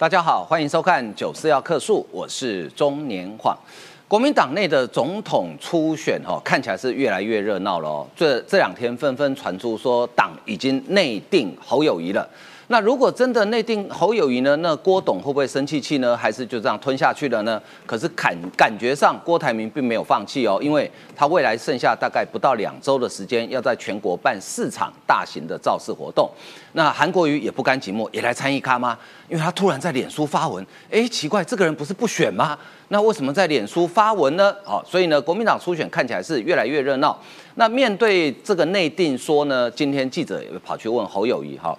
[0.00, 3.54] 大家好，欢迎收看《九四要客诉》，我是中年晃。
[4.08, 8.06] 国民党内的总统初选，哦，看起来是越来越热闹了哦。
[8.16, 12.26] 这这两天纷纷传出说，党已经内定侯友谊了。
[12.72, 14.54] 那如果真的内定侯友谊呢？
[14.58, 16.16] 那郭董会不会生气气呢？
[16.16, 17.60] 还是就这样吞下去了呢？
[17.84, 26.30] 可是感感觉上，郭台铭并没有放弃哦，因为他未来剩下大概不到两周的时间，要在全国办四场大型的造势活动。
[26.74, 28.96] 那韩国瑜也不甘寂寞，也来参与咖吗？
[29.28, 32.56] 因为他突然在脸书发文，哎，奇怪，这个人不是不选吗？
[32.86, 34.54] 那为什么在脸书发文呢？
[34.62, 37.18] 好，所以呢，国民党初选看起来是越来越热闹。
[37.56, 41.76] 那面对这个内定说呢，今天记者也跑去问侯友谊，哈。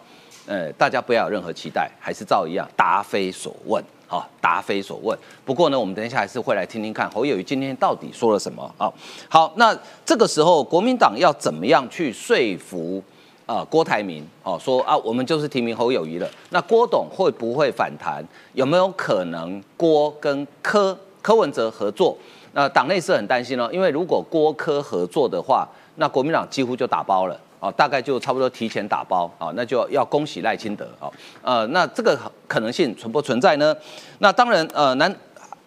[0.51, 5.17] 呃，大家不要有任何期待，还是照一样答非所问，好，答非所问。
[5.45, 8.91] 不过呢，我们等一下还是会来听听看侯友谊今天到底说了什么啊？
[9.29, 9.73] 好，那
[10.05, 13.01] 这个时候国民党要怎么样去说服
[13.45, 14.27] 啊郭台铭？
[14.43, 16.29] 哦，说啊，我们就是提名侯友谊了。
[16.49, 18.21] 那郭董会不会反弹？
[18.51, 22.17] 有没有可能郭跟柯柯文哲合作？
[22.51, 27.39] 那党内是很担心哦，因为如果郭柯合作的话，那国民党几乎就打包了。
[27.61, 31.05] 哦，大概就差不多提前打包啊，那就要恭喜赖清德啊，
[31.43, 33.73] 呃，那这个可能性存不存在呢？
[34.17, 35.15] 那当然，呃，南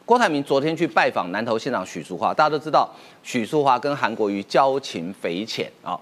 [0.05, 2.91] 郭台铭昨天去拜访南投县长许淑华，大家都知道
[3.23, 5.97] 许淑华跟韩国瑜交情匪浅啊，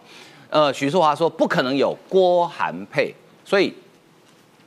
[0.48, 3.72] 呃，许淑华说不可能有郭韩配，所以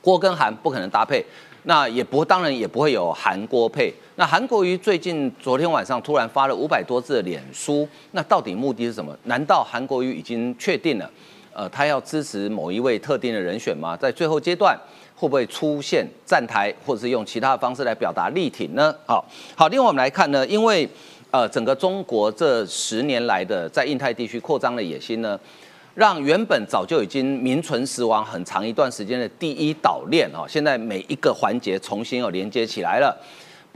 [0.00, 1.26] 郭跟韩不可能搭配。
[1.64, 3.92] 那也不，当然也不会有韩郭配。
[4.18, 9.14] 那韩国瑜最近昨天晚上突然发了五百多字的脸书，那到底目的是什么？
[9.24, 11.10] 难道韩国瑜已经确定了，
[11.52, 13.94] 呃，他要支持某一位特定的人选吗？
[13.94, 14.74] 在最后阶段
[15.14, 18.94] 会不会出现站台，或者是用其他的方式来表达力挺呢？
[19.04, 19.22] 好，
[19.54, 20.88] 好，另外我们来看呢，因为
[21.30, 25.38] 呃，整个中国这十年来的在印太地区扩张的野心呢。
[25.94, 33.18] 让原本早就已经名存实亡很长一段时间的第一岛链哦，现在每一个环节重新又连接起来了，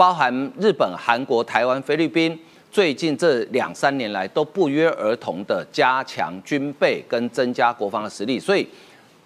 [0.01, 2.39] 包含日本、韩国、台湾、菲律宾，
[2.73, 8.67] 最近这两三年来都不约而同的加强军备跟增加国防的实力，所以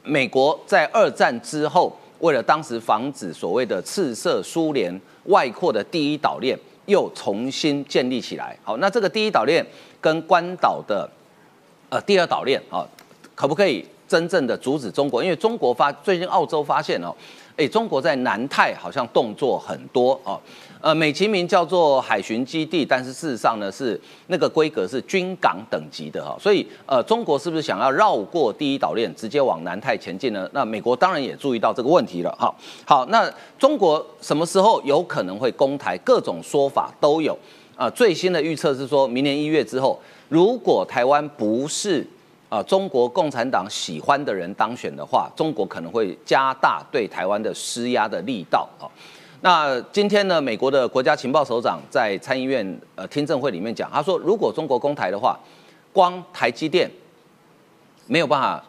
[0.03, 8.59] 美国在二战之后，为了当时防止所谓的赤色苏联外扩的第一岛链又重新建立起来。
[8.65, 9.65] 好，那这个第一岛链
[10.01, 11.09] 跟关岛的。
[11.91, 12.85] 呃，第二岛链啊，
[13.37, 15.23] 可不可以真正的阻止中国？
[15.23, 17.15] 因为中国发最近澳洲发现哦，
[17.57, 20.41] 哎，中国在南太好像动作很多哦，
[20.85, 30.47] 呃，美其名叫做海巡基地，但是事实上呢是那个规格是军港等级的哈，所以呃，中国是不是想要绕过第一岛链，直接往南太前进呢？
[30.53, 32.55] 那美国当然也注意到这个问题了哈。
[32.85, 35.97] 好，那中国什么时候有可能会攻台？
[36.05, 37.35] 各种说法都有
[37.75, 37.89] 啊。
[37.89, 39.99] 最新的预测是说明年一月之后。
[40.29, 42.07] 如果台湾不是
[42.49, 48.85] 啊中国共产党喜欢的人当选的话，中国可能会加大对台湾的施压的力道啊。
[49.45, 55.39] 那今天呢，美国的国家情报首长在参议院呃听证会里面讲，他说如果中国攻台的话，
[55.93, 56.91] 光台积电
[58.07, 58.65] 没有办法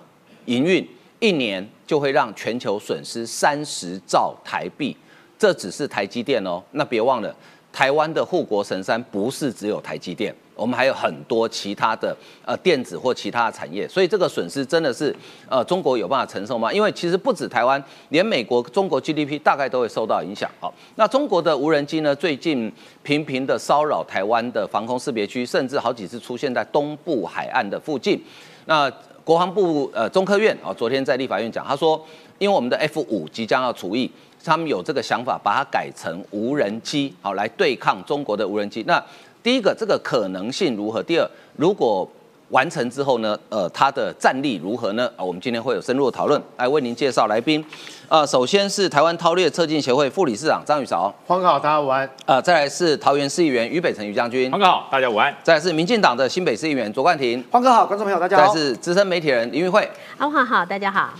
[0.47, 0.85] 营运
[1.22, 4.94] 一年，就会让全球损失三十兆台币。
[5.40, 7.34] 这只是台积电哦，那别忘了。
[7.72, 15.16] 台湾的护国神山不是只有台积电，我们还有很多其他的呃电子或其他的产业，所以这个损失真的是
[15.49, 16.71] 呃中国有办法承受吗？
[16.71, 20.49] 因为其实不止台湾，连美国、中国 GDP 大概都会受到影响。
[20.59, 22.71] 好，那中国的无人机呢，最近
[23.03, 28.22] 频频的骚扰台湾的防空识别区，甚至好几次出现在东部海岸的附近。
[28.66, 28.91] 那
[29.23, 32.01] 国防部呃中科院啊，昨天在立法院讲，他说，
[32.37, 34.09] 因为我们的 F 五即将要除役。
[34.43, 38.83] 他们有这个想法，把它改成无人机，好来对抗中国的无人机。
[38.85, 39.03] 那
[39.45, 41.03] 第一个，这个可能性如何？
[41.03, 42.09] 第二，如果
[42.50, 43.38] 完成之后呢？
[43.47, 45.07] 呃，它的战力如何呢？
[45.16, 47.63] 啊，我们今天会有深入的讨论，来为您介绍来宾。
[48.07, 52.09] 呃，首先是台湾韬略测进协会副理事长张宇韶，黄哥好，大家午安。
[52.25, 55.31] 呃，再来是桃园市议员于北辰于将军，黄哥好，大家午安。
[55.44, 58.51] 再来是民进党的新北市议员卓冠廷，黄哥好，观众朋友大家好。
[58.51, 61.11] 再是资深媒体人林玉慧，阿华好，大家好。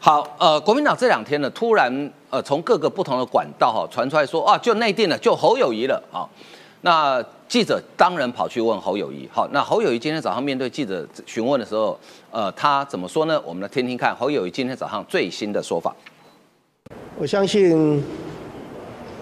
[0.00, 6.26] 好，呃，国民党这两天呢，突然呃，从各个不同的管道哈传出来说啊，就内定了，就侯友谊了啊。
[6.80, 11.98] 那记者当然跑去问侯友谊，好，那侯友谊今天早上面对记者询问的时候，
[12.30, 13.40] 呃，他怎么说呢？
[13.44, 15.94] 我们来听听看侯友谊今天早上最新的说法。
[17.18, 18.02] 我相信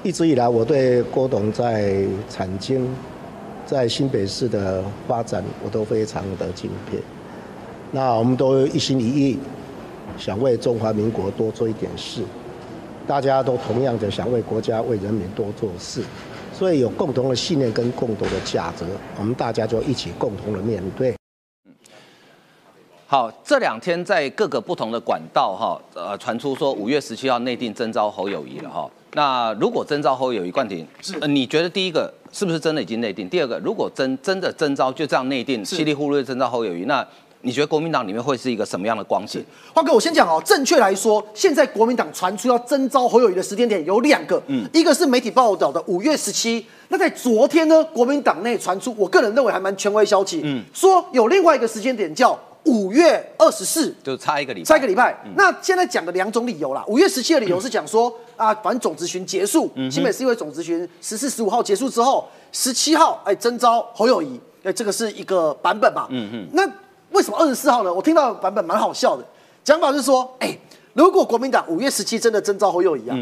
[0.03, 2.89] 一直以来我对郭董在产经、
[3.65, 6.99] 在新北市的发展，我都非常的敬佩。
[7.91, 9.39] 那我们都一心一意。
[10.19, 12.23] 想为中华民国多做一点事，
[13.07, 16.03] 大家都同样的想为国家、为人民多做事，
[16.57, 18.87] 所以有共同的信念跟共同的价值，
[19.19, 21.15] 我们大家就一起共同的面对。
[23.07, 28.91] 好，这两天在各个不同的管道哈，呃，传出说五月十七号内定征召侯友谊了哈。
[29.13, 33.29] 那如果征召侯友谊冠廷，是呃，你觉得第一个是不是真的已经内定？
[33.29, 37.07] 第二个，如果真真的征召就这样内定，稀里糊涂的征召侯友谊，那
[37.43, 39.45] 你觉得国民党里面会是一个什么样的光景？
[39.73, 55.17] 花哥，我先讲哦，正确来说，现在国民党传出要征召侯友谊的时间点有两个，嗯，一个是媒体报道的五月十七，那在昨天呢，国民党内传出，我个人认为还蛮权威消息，嗯，说有另外一个时间点叫五月二十四，就差一个礼拜，差一个礼拜。
[55.37, 66.09] 那现在讲的两种理由啦，五月十七的理由是讲说啊，反正总咨询结束，新北市议会总咨询十四、十五号结束之后，十七号哎征召侯友谊，哎这个是一个版本嘛。
[66.11, 66.49] 嗯嗯。
[66.53, 66.69] 那
[67.17, 67.93] 为什么二十四号呢？
[67.93, 69.25] 我听到的版本蛮好笑的，
[69.65, 70.57] 讲法是说，哎，
[70.93, 73.17] 如果国民党五月十七真的征召侯友谊啊，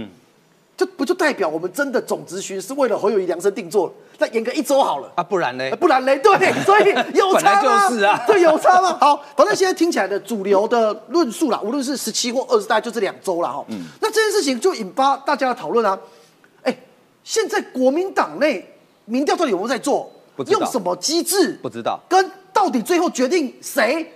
[0.77, 3.93] 这不就代表我们真的总咨询是为了侯友谊量身定做了？
[4.19, 5.09] 那演个一周好了。
[5.15, 5.77] 啊，不然呢呃？
[5.77, 8.99] 不然嘞， 对，所以 有差就是啊 对，有差吗？
[9.01, 13.65] 好，反正现在听起来的主流的论述啦，无论是十七或二十，大概就这两周了哈。
[13.69, 15.97] 嗯那这件事情就引发大家的讨论啊。
[16.65, 16.77] 哎，
[17.23, 18.69] 现在国民党内
[19.05, 20.11] 民调到底有没有在做？
[20.37, 21.57] 不知道用什么机制？
[21.63, 22.29] 不知道跟
[22.65, 24.11] 到底最后决定谁，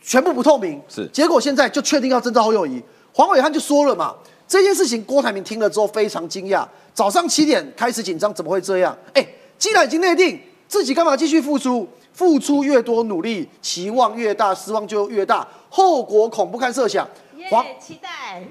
[0.00, 0.80] 全部不透明。
[0.88, 2.82] 是结果现在就确定要征召侯友谊，
[3.12, 4.14] 黄伟汉就说了嘛，
[4.48, 8.96] 这件事情郭台铭听了之后非常惊讶，早上七点开始紧张，怎么会这样？
[9.12, 9.26] 哎，
[9.58, 11.86] 既然已经内定，自己干嘛继续付出？
[12.14, 17.06] 付出越多，努力期望越大，失望就越大，后果恐不堪设想。
[17.50, 18.42] 黄耶，期待。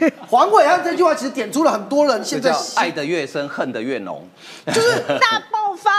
[0.28, 4.28] 黄伟汉这句话其实点出了很多人现在爱的越深，恨的越浓。
[4.66, 5.90] 就是 大爆发，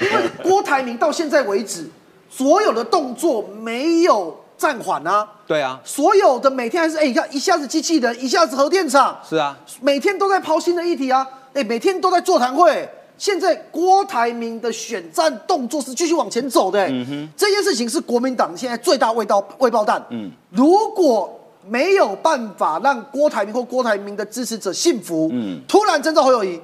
[0.00, 1.88] 因为郭台铭到现在为止，
[2.36, 12.86] 所有的动作没有暂缓啊，对啊，所有的每天还是哎，你看一下子机器人，一下子核电厂，是啊，每天都在抛新的议题啊，哎，每天都在座谈会。
[13.16, 16.88] 现在郭台铭的选战动作是继续往前走的、哎
[17.34, 20.04] 这件事情是国民党现在最大味道未爆弹。
[20.10, 20.30] 嗯。
[20.50, 25.62] 如果没有办法让郭台铭或郭台铭的支持者信服，嗯。
[25.66, 26.60] 突然征召侯友谊，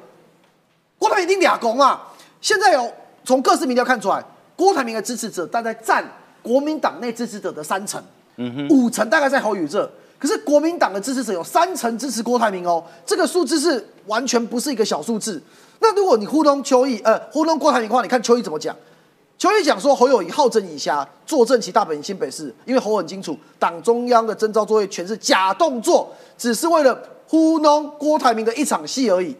[0.98, 2.12] 郭台铭一定俩公啊！
[2.42, 2.92] 现在有
[3.24, 4.22] 从各式民调看出来，
[4.56, 6.04] 郭台铭的支持者大概占
[6.42, 8.02] 国民党内支持者的三成，
[8.70, 9.90] 五成大概在侯友宜这。
[10.18, 15.42] 可是国民党的支持者有三成支持郭台铭哦，这个数字是完全不是一个小数字。
[15.80, 18.76] 那如果你糊弄邱毅，呃，糊弄郭台铭的话，你看邱毅怎么讲？
[19.36, 26.96] 邱毅讲说侯友谊好整以暇，坐镇其大本营新北市，因为侯很清楚，党中央的征召作业全是假动作，只是为了
[27.26, 29.36] 糊弄郭台铭的一场戏而已。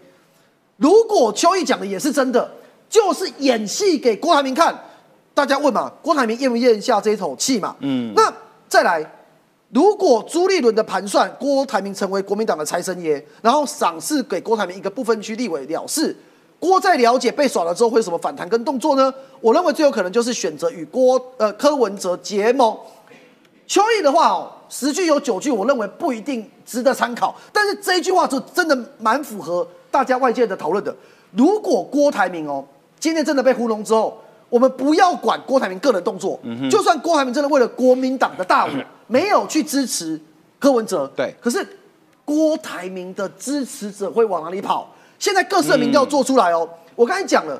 [0.79, 2.51] 如果邱毅讲的也是真的，
[2.91, 4.77] 就是演戏给郭台铭看，
[5.35, 7.75] 大家问嘛，郭台铭咽不咽下这一口气嘛？
[7.81, 8.33] 嗯，那
[8.69, 9.05] 再来，
[9.71, 16.15] 如果朱立伦的盘算，郭台铭成为国民党的财神爷，然后赏赐给郭台铭一个不分区立委了事，
[16.61, 19.13] 郭在了解被耍了之后会有什么反弹跟动作呢？
[19.41, 22.77] 我认为最有可能就是选择与郭呃柯文哲结盟。
[23.67, 27.35] 邱毅的话哦，十句有九句，我认为不一定值得参考。
[27.53, 30.95] 但是这一句话就真的蛮符合大家外界的讨论的。
[31.31, 32.63] 如果郭台铭哦，
[33.01, 34.22] 今天真的被糊弄之后，
[34.53, 36.39] 我们不要管郭台铭个人动作，
[36.71, 38.71] 就算郭台铭真的为了国民党的大我，
[39.09, 40.21] 没有去支持
[40.59, 41.35] 柯文哲，对。
[41.41, 41.67] 可是
[42.23, 44.95] 郭台铭的支持者会往哪里跑？
[45.19, 47.59] 现在各社民调做出来哦，我刚才讲了，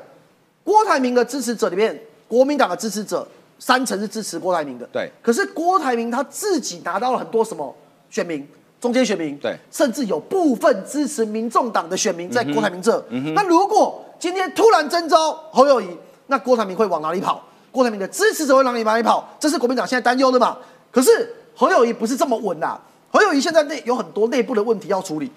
[0.63, 5.11] 郭台铭的支持者里面，国民党的支持者三成是支持郭台铭的，对。
[5.19, 7.75] 可是郭台铭他自己拿到了很多什么
[8.11, 8.47] 选民，
[8.79, 9.57] 中间选民，对。
[9.71, 13.03] 甚至有部分支持民众党的选民在郭台铭这。
[13.33, 15.87] 那如果今天突然征召侯友谊，
[16.27, 17.43] 那郭台铭会往哪里跑？
[17.71, 19.27] 郭台铭的支持者会往哪里跑？
[19.39, 20.57] 这是国民党现在担忧的嘛？
[20.91, 22.79] 可是侯友谊不是这么稳啦，
[23.11, 25.31] 侯友谊现在内有很多内部的问题要处理。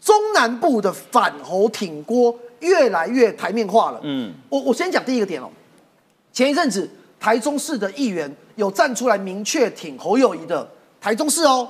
[0.00, 4.00] 中南部的反侯挺郭越来越台面化了。
[4.02, 5.50] 嗯，我我先讲第一个点哦。
[6.32, 10.66] 前一阵子台中市的议员有站出来明确挺侯友谊的，
[11.00, 11.68] 台中市哦，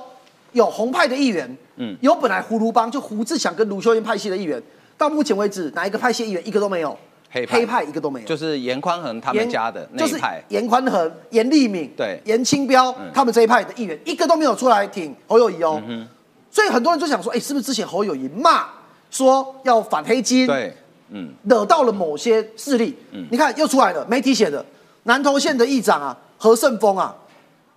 [0.53, 4.61] 有红派的议员，嗯，有本来胡卢帮就胡志强跟卢秀燕派系的议员，
[4.97, 6.97] 到目前为止哪一个派系议员一个都没有，
[7.31, 15.81] 黑派黑派一个都没有，就是严宽恒他们家的那就是一派，严宽恒、严立敏、对严清标、他们这一派的议员，一个都没有出来挺侯友谊哦。
[15.87, 16.07] 嗯
[16.49, 18.65] 所以很多人就想说，哎、是不是之前侯友谊骂
[19.09, 20.75] 说要反黑金，对，
[21.09, 22.93] 嗯，惹到了某些势力？
[23.29, 24.65] 你看又出来了，媒体写的，
[25.03, 27.15] 南投县的议长啊何胜峰啊，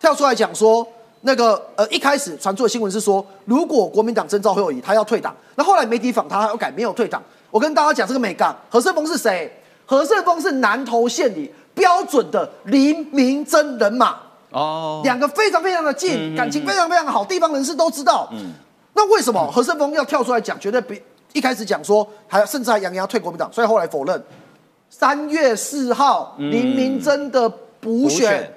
[0.00, 0.86] 跳出来讲说。
[1.26, 5.34] 那个呃，一开始传出的新闻是说，如果国民党征召侯友谊，他要退党。
[5.54, 7.22] 那后来媒体访他，他要改没有退党。
[7.54, 9.48] 我跟大家讲这个美港，何胜峰是谁？
[9.86, 14.16] 何胜峰是南投县里标准的林明真人马。
[14.50, 18.28] 哦，两个非常非常的近，感情非常非常好，地方人士都知道。
[18.92, 20.58] 那为什么何胜峰要跳出来讲？
[20.58, 21.00] 绝对比
[21.32, 24.20] 一开始讲说，还甚至还扬言要退国民党，所以后来否认。
[24.90, 28.52] 三月四号，林明真的补选补选，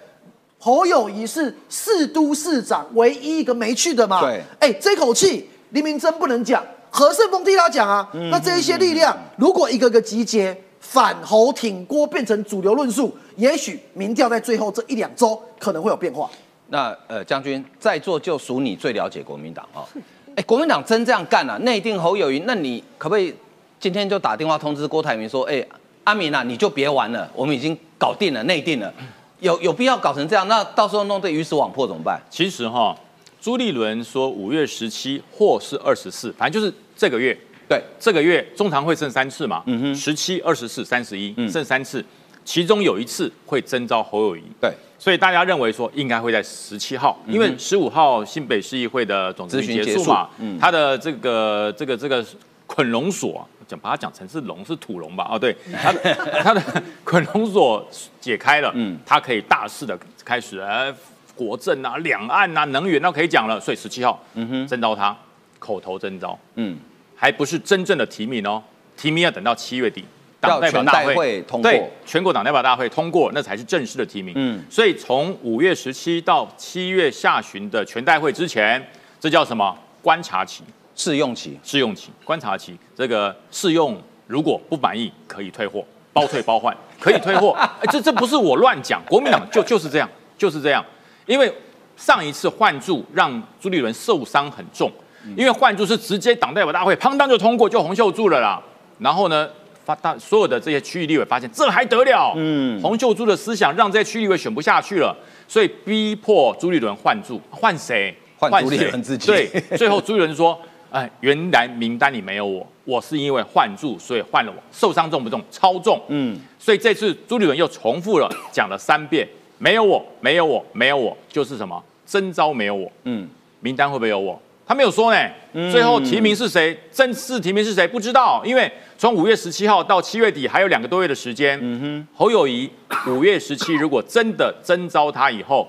[0.58, 4.22] 侯友谊是市都市长唯一一个没去的嘛？
[4.22, 6.66] 对，哎，这口气林明真不能讲，
[6.98, 8.10] 何胜峰替他讲啊。
[8.32, 16.28] 那这一些力量，如果一个个集结，反侯挺郭变成主流论述，也许民调在最后这一两周可能会有变化。
[16.70, 19.86] 那呃，将军在座就属你最了解国民党啊。
[20.36, 21.56] 哎，国民党真这样干啊？
[21.60, 23.32] 内定侯友谊，那你可不可以
[23.80, 25.64] 今天就打电话通知郭台铭说，哎，
[26.04, 28.92] 阿明啊，你就别玩了，我们已经搞定了，内定了。
[29.40, 30.48] 有有必要搞成这样？
[30.48, 32.20] 那到时候弄得鱼死网破怎么办？
[32.28, 32.98] 其实哈，
[33.40, 37.38] 朱立伦说五月十七或是二十四，反正就是这个月。
[37.70, 42.04] 对，这个月中常会剩三次嘛，嗯哼，十七、二十四、三十一，剩三次，
[42.44, 44.42] 其中有一次会征召侯友谊。
[44.62, 52.26] 对，所以大家认为说应该会在十七号，因为十五号新北市议会的总咨询结束嘛，嗯，他的这个这个这个
[52.66, 53.48] 捆龙锁。
[53.68, 55.28] 讲把它讲成是龙是土龙吧？
[55.30, 56.64] 哦，对，它的 它的
[57.04, 57.86] 捆龙锁
[58.22, 60.90] 解开了，嗯，它可以大肆的开始，呃，
[61.36, 63.60] 国政啊、两岸啊、能源那可以讲了。
[63.60, 65.14] 所以十七号，嗯哼，征召他，
[65.60, 66.78] 口头征召，嗯，
[67.16, 68.62] 还不是真正的提名哦，
[68.96, 70.04] 提名要等到七月底，
[70.40, 71.42] 党代表大会。
[71.44, 74.34] 通过，对，全国党代表大会通过，那才是正式的提名。
[74.36, 78.86] 嗯，所以从五月十七到七月下旬的全代会之前，
[79.20, 79.78] 这叫什么？
[80.02, 80.64] 观察期？
[80.96, 83.96] 试用期，试用期，观察期，这个试用
[84.26, 87.56] 如果不满意，可以退货，包退包换， 可以退货。
[87.92, 90.84] 这这不是我乱讲，国民党 就就是这样，就是这样。
[91.28, 91.54] 因为
[91.96, 94.92] 上一次换柱让朱立伦受伤很重，
[95.36, 98.62] 因为换柱是直接党代表大会砰当就通过，就洪秀柱了啦。
[99.00, 99.50] 然后呢，
[99.84, 102.34] 发大所有的这些区域立委发现这还得了？
[102.36, 105.16] 嗯，洪秀柱的思想让这些区域立委选不下去了，
[105.48, 108.16] 所以逼迫朱立伦换柱，换谁？
[108.38, 109.28] 换朱立伦自己。
[109.28, 110.60] 对，最后朱立伦说。
[110.90, 114.64] 哎，原来名单里没有我，我是因为换住，所以换了我。
[114.72, 115.44] 受伤重不重？
[115.52, 116.02] 超重。
[116.08, 122.90] 嗯，所以这次朱立伦又重复了讲了三遍，没有我，没有我，没有我，就是什么征招没有我。
[123.04, 123.28] 嗯，
[123.60, 124.42] 名单会不会有我？
[124.68, 125.30] 他没有说呢。
[125.72, 126.78] 最后提名是谁？
[126.92, 127.88] 正式提名是谁？
[127.88, 131.58] 不知道，因为从五月十七号到七月底还有两个多月的时间。
[131.60, 132.70] 嗯哼，侯友谊
[133.08, 135.68] 五月十七如果真的征召他以后，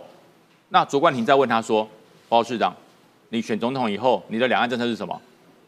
[0.69, 1.88] 那卓冠廷再问他说，
[2.28, 2.75] 包市长。
[3.31, 5.19] 你选总统以后，你的两岸政策是什么？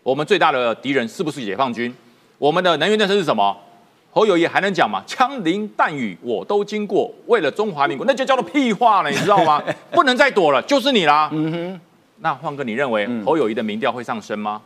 [0.03, 1.95] 我们最大的敌人是不是解放军？
[2.37, 3.57] 我们的能源政策是什么？
[4.11, 5.03] 侯友谊还能讲吗？
[5.07, 9.63] 枪林弹雨我都经过，为了中华民国，那就叫做屁话了，你知道吗？
[9.93, 11.31] 不能再躲了，就是你啦。
[11.33, 11.81] 嗯哼。
[12.23, 14.61] 那换哥，你认为侯友谊的民调会上升吗？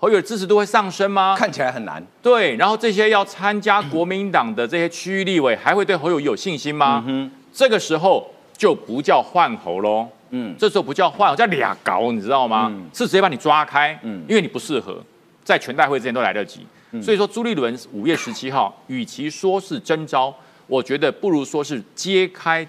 [0.00, 1.34] 侯友支持度会上升吗？
[1.36, 2.04] 看起来很难。
[2.22, 7.04] 对，然后这些要参加国民党的这些区域立委，还会对侯友谊有信心吗？
[7.06, 7.30] 嗯。
[7.52, 10.06] 这个时候就不叫换侯喽。
[10.30, 12.72] 嗯，这时候不叫换，叫俩搞，你知道吗？
[12.92, 15.02] 是直接把你抓开，嗯，因为你不适合，
[15.42, 16.66] 在全代会之前都来得及。
[17.02, 20.32] 所以说朱立伦五月十七号，与其说是征召，
[20.66, 22.66] 我觉得不如说是揭开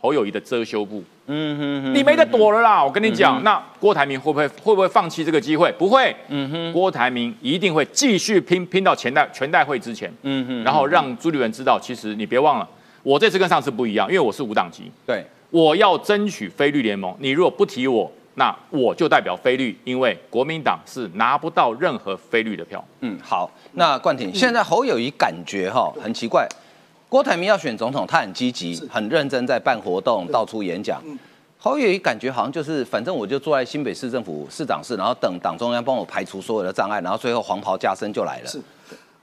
[0.00, 1.02] 侯友谊的遮羞布。
[1.28, 2.82] 嗯哼，你没得躲了啦！
[2.82, 5.70] 我跟你讲，那郭台铭会不会会不会放弃这个机会？
[5.78, 6.14] 不会。
[6.28, 10.12] 嗯哼，郭台铭一定会继续拼拼到全代全代会之前。
[10.22, 12.68] 嗯哼，然后让朱立伦知道，其实你别忘了，
[13.02, 14.90] 我这次跟上次不一样，因为我是无党籍。
[15.06, 15.24] 对。
[15.50, 22.84] 我要争取非绿联盟，你如果不提我，那我就代表非绿，因为国民党是拿不到任何非绿的票。
[23.00, 26.46] 嗯，好，那冠廷，现在侯友谊感觉哈很奇怪，
[27.08, 31.02] 郭台铭要选总统，他很积极、很认真在办活动、到处演讲。
[31.58, 38.46] 侯友谊感觉好像就是，反正我就坐在新北市政府市长室，然后等党中央帮我排除所有的障碍，然后最后黄袍加身就来了。
[38.46, 38.60] 是，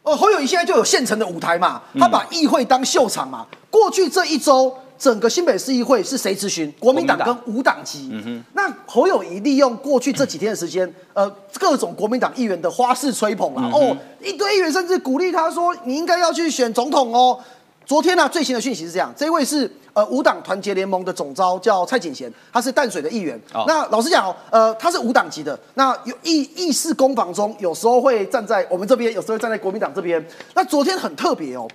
[0.03, 3.45] 呃，侯友谊现在就有现成的舞台嘛，他把议会当秀场嘛。
[3.69, 4.75] 过去这一周。
[4.97, 6.73] 整个新北市议会是谁咨询？
[6.79, 8.07] 国民党跟无党籍。
[8.13, 17.37] 嗯哼那侯友谊利用过去这几天的时间，呃，各种国民党议员的花式吹捧啊，哦，一堆议员甚至鼓励他说：“你应该要去选总统哦。”
[17.85, 23.39] 昨天呢，最新的讯息是这样：这位是呃五党团结联盟的总召，叫蔡锦贤，他是淡水的议员。
[23.67, 25.57] 那老实讲哦，呃，他是五党籍的。
[25.75, 30.25] 那有议议事攻防中，有时候会站在我们这边，有时候站在国民党这边。
[30.55, 31.67] 那昨天很特别哦，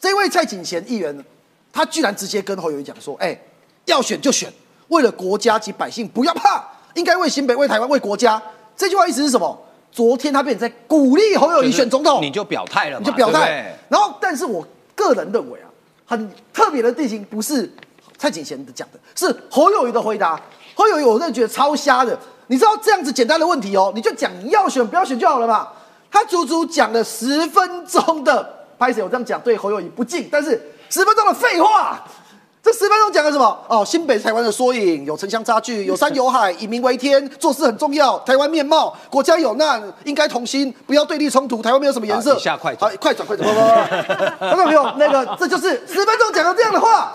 [0.00, 1.24] 这位蔡锦贤议员。
[1.70, 3.38] 他居然直接跟侯友谊讲说：“哎，
[3.84, 4.52] 要选就选，
[4.88, 8.42] 为了国家及百姓，不要怕，应该为新北、为台湾、为国家。”
[8.74, 9.56] 这句话意思是什么？
[9.92, 13.78] 昨天他变成在鼓励侯友谊选总统，你就表态了，你就表态。
[13.88, 14.66] 然后，但是我
[14.98, 15.70] 个人认为啊，
[16.04, 17.72] 很特别的地形不是
[18.18, 20.38] 蔡景贤讲的，是侯友谊的回答。
[20.74, 22.18] 侯友谊，我真的觉得超瞎的。
[22.48, 25.68] 你知道这样子简单的问题哦，你就讲你要选不要选就好了嘛。
[26.10, 30.60] 他足足讲了十分钟的，拍谁我这样讲对侯友谊不敬，但是。
[30.90, 32.02] 十分钟的废话，
[32.68, 33.58] 这这十分钟讲了什么？
[33.66, 38.18] 哦，新北台湾的缩影，有城乡差距， 有山有海，以民为天，做事很重要。
[38.20, 41.62] 台湾面貌，国家有难，应该同心，不要对立冲突。
[41.62, 42.36] 台湾没有什么颜色。
[42.36, 43.48] 以下快转，快转，快转，
[44.38, 44.84] 看到 没有？
[44.98, 47.14] 那个，这就是十分钟讲了这样的话，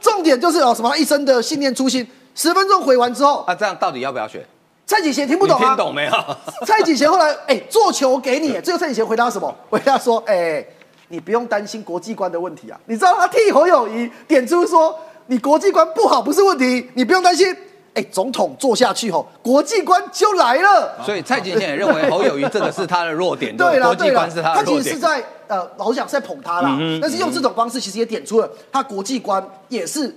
[0.00, 2.06] 重点就是哦，什么一生的信念初心。
[2.34, 4.44] 十分钟回完之后，啊，这样到底要不要选？
[4.86, 5.68] 蔡锦贤听不懂啊？
[5.68, 6.12] 听懂没有？
[6.66, 9.54] 蔡锦贤后来，哎，做球给你，最后蔡锦贤回答什么？
[9.70, 10.64] 回答说，哎。
[11.12, 12.80] 你不用担心国际观的问题啊！
[12.86, 17.54] 你知道他替侯友谊点出说，你国际观不好不是问题，你不用担心。
[17.92, 20.96] 哎，总统做下去后，国际观就来了。
[21.04, 24.64] 所以蔡锦贤也认为侯友谊这个是他的弱点， 对国际观是他的弱点。
[24.64, 30.16] 他其实是在呃，老蒋在捧他啦，但是用这种方式其实也点出了他国际观也是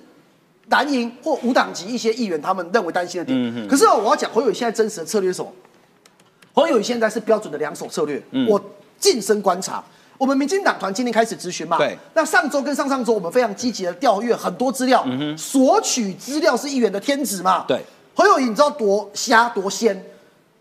[0.70, 3.68] 蓝营或无党籍一些议员他们认为担心的点。
[3.68, 5.52] 可是我要讲侯友谊现在真实的策略是什么？
[6.54, 8.24] 侯友谊现在是标准的两手策略。
[8.48, 8.58] 我
[8.98, 9.84] 近身观察。
[10.18, 11.78] 我们民进党团今天开始咨询嘛？
[11.78, 11.98] 对。
[12.14, 15.04] 那上周跟上上周，我们非常积极的调阅很多资料。
[15.06, 15.38] 嗯。
[15.38, 17.66] 索取资料是议员的天职嘛？
[17.68, 17.82] 对。
[18.14, 20.06] 侯友谊，你知道多瞎多仙？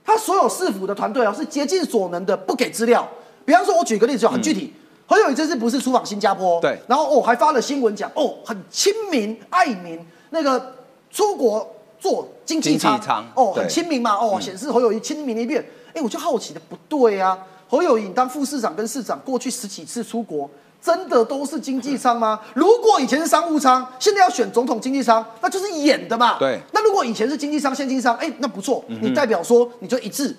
[0.05, 3.09] 他所有市府的团队啊，是竭尽所能的不给资料。
[3.45, 4.73] 比方说，我举个例子，很具体。
[5.07, 6.61] 侯友谊这次不是出访新加坡？
[6.61, 6.79] 对。
[6.89, 10.75] 然后哦，还发了新闻讲哦，很亲民爱民，那个
[11.11, 12.99] 出国做经济舱
[13.35, 15.65] 哦，很亲民嘛哦，显示侯友谊亲民一遍。
[15.95, 17.39] 哎，我就好奇的不对啊。
[17.69, 20.49] 侯友谊当副市长跟市长过去十几次出国，
[20.81, 22.39] 真的都是经济舱吗？
[22.55, 26.39] 如果以前是商务舱，现在要选总统经济舱，那就是演的嘛。
[26.39, 26.61] 对。
[26.73, 30.37] 那如果以前是经济舱，现经济舱，哎，那不错，你代表说你就一致。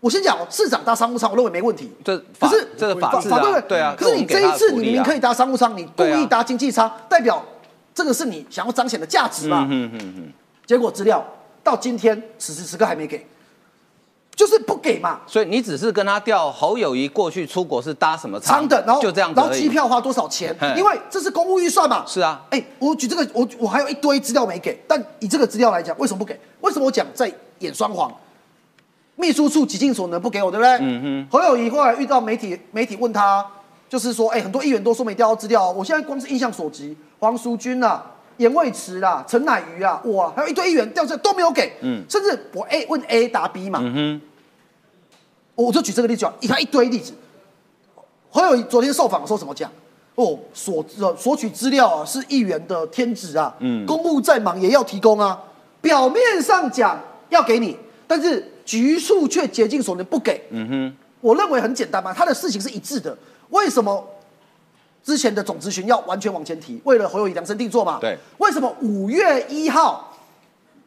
[0.00, 1.90] 我先讲，市长搭商务舱，我认为没问题。
[2.04, 3.94] 这可是这个法法对对啊。
[3.98, 7.42] 可是你这一次你明明可以搭商务舱，你故意搭经济舱，代表
[7.94, 9.66] 这个是你想要彰显的价值嘛？
[9.70, 10.32] 嗯嗯嗯。
[10.66, 11.24] 结果资料
[11.62, 13.26] 到今天此时此刻还没给。
[14.34, 20.54] 就是不给嘛，所以你只是跟他调侯友谊过去出国是搭什么舱的，然后就这样子，然后机票花多少钱？
[20.76, 22.04] 因为这是公务预算嘛。
[22.06, 26.38] 是啊，哎，我举这个，我我还有一堆资料没给，但以这个资料来讲，为什么不给？
[26.60, 28.12] 为什么我讲在演双簧？
[29.16, 30.78] 秘书处极尽所能不给我，对不对？
[30.80, 31.28] 嗯哼。
[31.30, 33.46] 侯友谊后来遇到媒体，媒体问他，
[33.88, 38.04] 就是说，哎，很多议员都说没调到资料，我现在光是印象所及，黄淑君啊、
[38.38, 44.20] 严卫慈啦、陈乃瑜啊，哇，还有一堆议员调这都没有给，嗯，甚至我 A 问 A 答 B 嘛，嗯哼。
[45.56, 47.12] 我就举这个例子啊，一看一堆例子。
[48.30, 49.70] 侯友昨天受访的时候怎么讲？
[50.16, 50.84] 哦，索
[51.16, 53.54] 索取资料啊，是议员的天职啊。
[53.60, 53.86] 嗯。
[53.86, 55.40] 公务再忙也要提供啊。
[55.80, 57.76] 表面上讲要给你，
[58.08, 60.44] 但是局处却竭尽所能不给。
[60.50, 60.96] 嗯哼。
[61.20, 63.16] 我认为很简单嘛，他的事情是一致的。
[63.50, 64.04] 为什么
[65.04, 66.80] 之前的总咨询要完全往前提？
[66.84, 67.98] 为了侯友宜量身定做嘛。
[68.00, 68.18] 对。
[68.38, 70.16] 为什么五月一号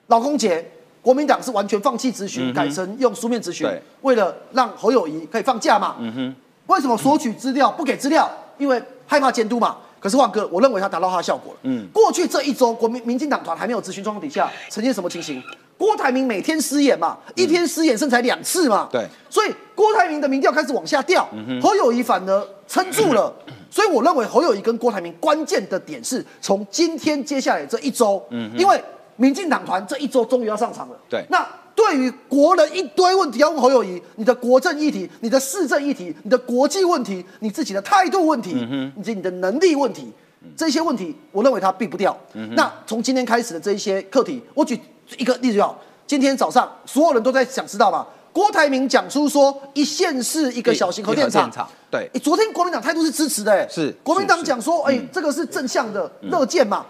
[0.08, 0.72] 劳工节？
[1.04, 3.66] 国民党是完全放弃咨询，改成用书面咨询，
[4.02, 5.96] 为了让侯友谊可以放假嘛？
[6.00, 6.36] 嗯哼。
[6.66, 8.30] 为什么索取资料不给资料？
[8.58, 9.78] 因为害怕监督嘛。
[10.00, 11.60] 可是万哥，我认为他达到他的效果了。
[11.64, 11.88] 嗯。
[11.94, 15.42] 过去这一周，国民民进党团还没有咨询状况底下，呈现什么情形？
[15.78, 18.90] 郭台铭每天失言嘛，一天失言甚至才两次嘛。
[18.92, 19.08] 对。
[19.30, 21.26] 所以郭台铭的民调开始往下掉，
[21.62, 23.34] 侯友谊反而撑住了。
[23.78, 28.84] 所以我认为侯友谊跟郭台铭关键的点是从今天接下来这一周，嗯，因为。
[29.20, 30.96] 民进党团这一周终于要上场了。
[31.10, 38.52] 对，那对于国人一堆问题要问侯友谊，你的国政议题、你的市政议题、你的国际问题、你自己的态度问题，
[38.96, 40.14] 以及你的能力问题，
[40.56, 42.16] 这些问题，我认为他避不掉。
[42.52, 44.80] 那从今天开始的这一些课题，我举
[45.18, 45.76] 一个例子就好。
[46.06, 48.06] 今天早上所有人都在想知道嘛？
[48.32, 51.52] 郭台铭讲出说一线是一个小型核电厂。
[51.90, 53.68] 对，昨天国民党态度是支持的。
[53.70, 56.86] 是，国民党讲说，哎，这个是正向的乐见嘛。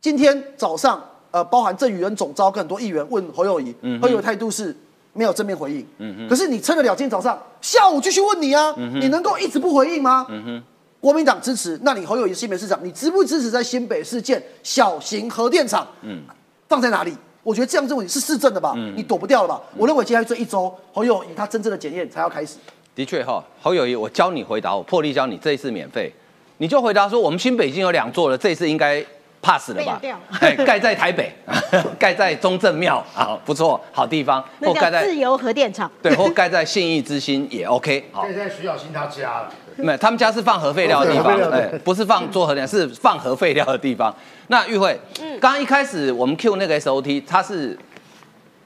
[0.00, 1.02] 今天早上。
[1.32, 3.72] 呃，包含郑宇恩总召跟很多议员问侯友谊，
[4.02, 4.76] 侯友谊态度是
[5.12, 5.86] 没有正面回应。
[5.98, 6.28] 嗯哼。
[6.28, 10.26] 可是你撑得了今天早上，下午继续问你啊，你能够一直不回应吗？
[10.28, 10.62] 嗯哼。
[10.98, 15.86] 国民党支持，那你侯友谊新北市长，你支不支持在新北市建小型核电厂？
[16.02, 16.20] 嗯。
[16.68, 17.16] 放在哪里？
[17.44, 18.72] 我觉得这样这问题是市政的吧？
[18.76, 18.92] 嗯。
[18.96, 19.62] 你躲不掉了吧？
[19.76, 22.56] 我认为接下来这一周，侯友谊他真正的检验才要开始。
[22.94, 26.12] 的确哈，侯友谊，我教你回答，我破例教你，这一次免费，
[26.58, 29.04] 你就回答说，我们新北已经有两座了，这一次应该。
[29.42, 29.98] pass 了吧？
[30.38, 31.32] 哎，盖在台北，
[31.98, 34.44] 盖在中正庙啊，不错，好地方。
[34.60, 35.90] 或盖在自由核电厂。
[36.02, 38.04] 对，或盖在信义之星也 OK。
[38.12, 39.52] 好，现在徐小新他家了。
[39.76, 44.14] 没，他们家是放核废料的地方，哎，不是放做核电，是放核废料的地方。
[44.48, 47.74] 那玉慧，嗯，刚刚一开始我们 Q 那个 SOT，它是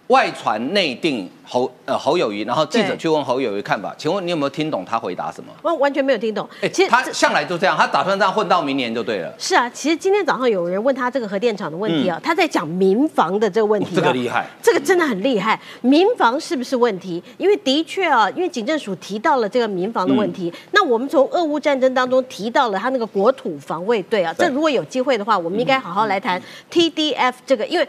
[0.09, 5.51] 外传内定侯呃侯友谊，然后记者去问侯友谊看法，请问你有没有听懂他回答什么？
[5.63, 6.47] 完完全没有听懂。
[6.61, 9.33] 哎、其实他向来就这样，他打算这样混到明年就对了。
[9.39, 15.59] 是啊，其实今天早上有人问他这个核电厂的问题啊，他在讲民防的这个问题、这个厉害，这个真的很厉害。
[15.81, 17.23] 民防是不是问题？
[17.39, 26.41] 因为的确啊，因为警政署提到了这个民防的问题，嗯那我们从俄乌战争当中提到了他那个国土防卫队啊，对这如果有机会的话，我们应该好好来谈
[26.71, 27.89] TDF 这个，因为。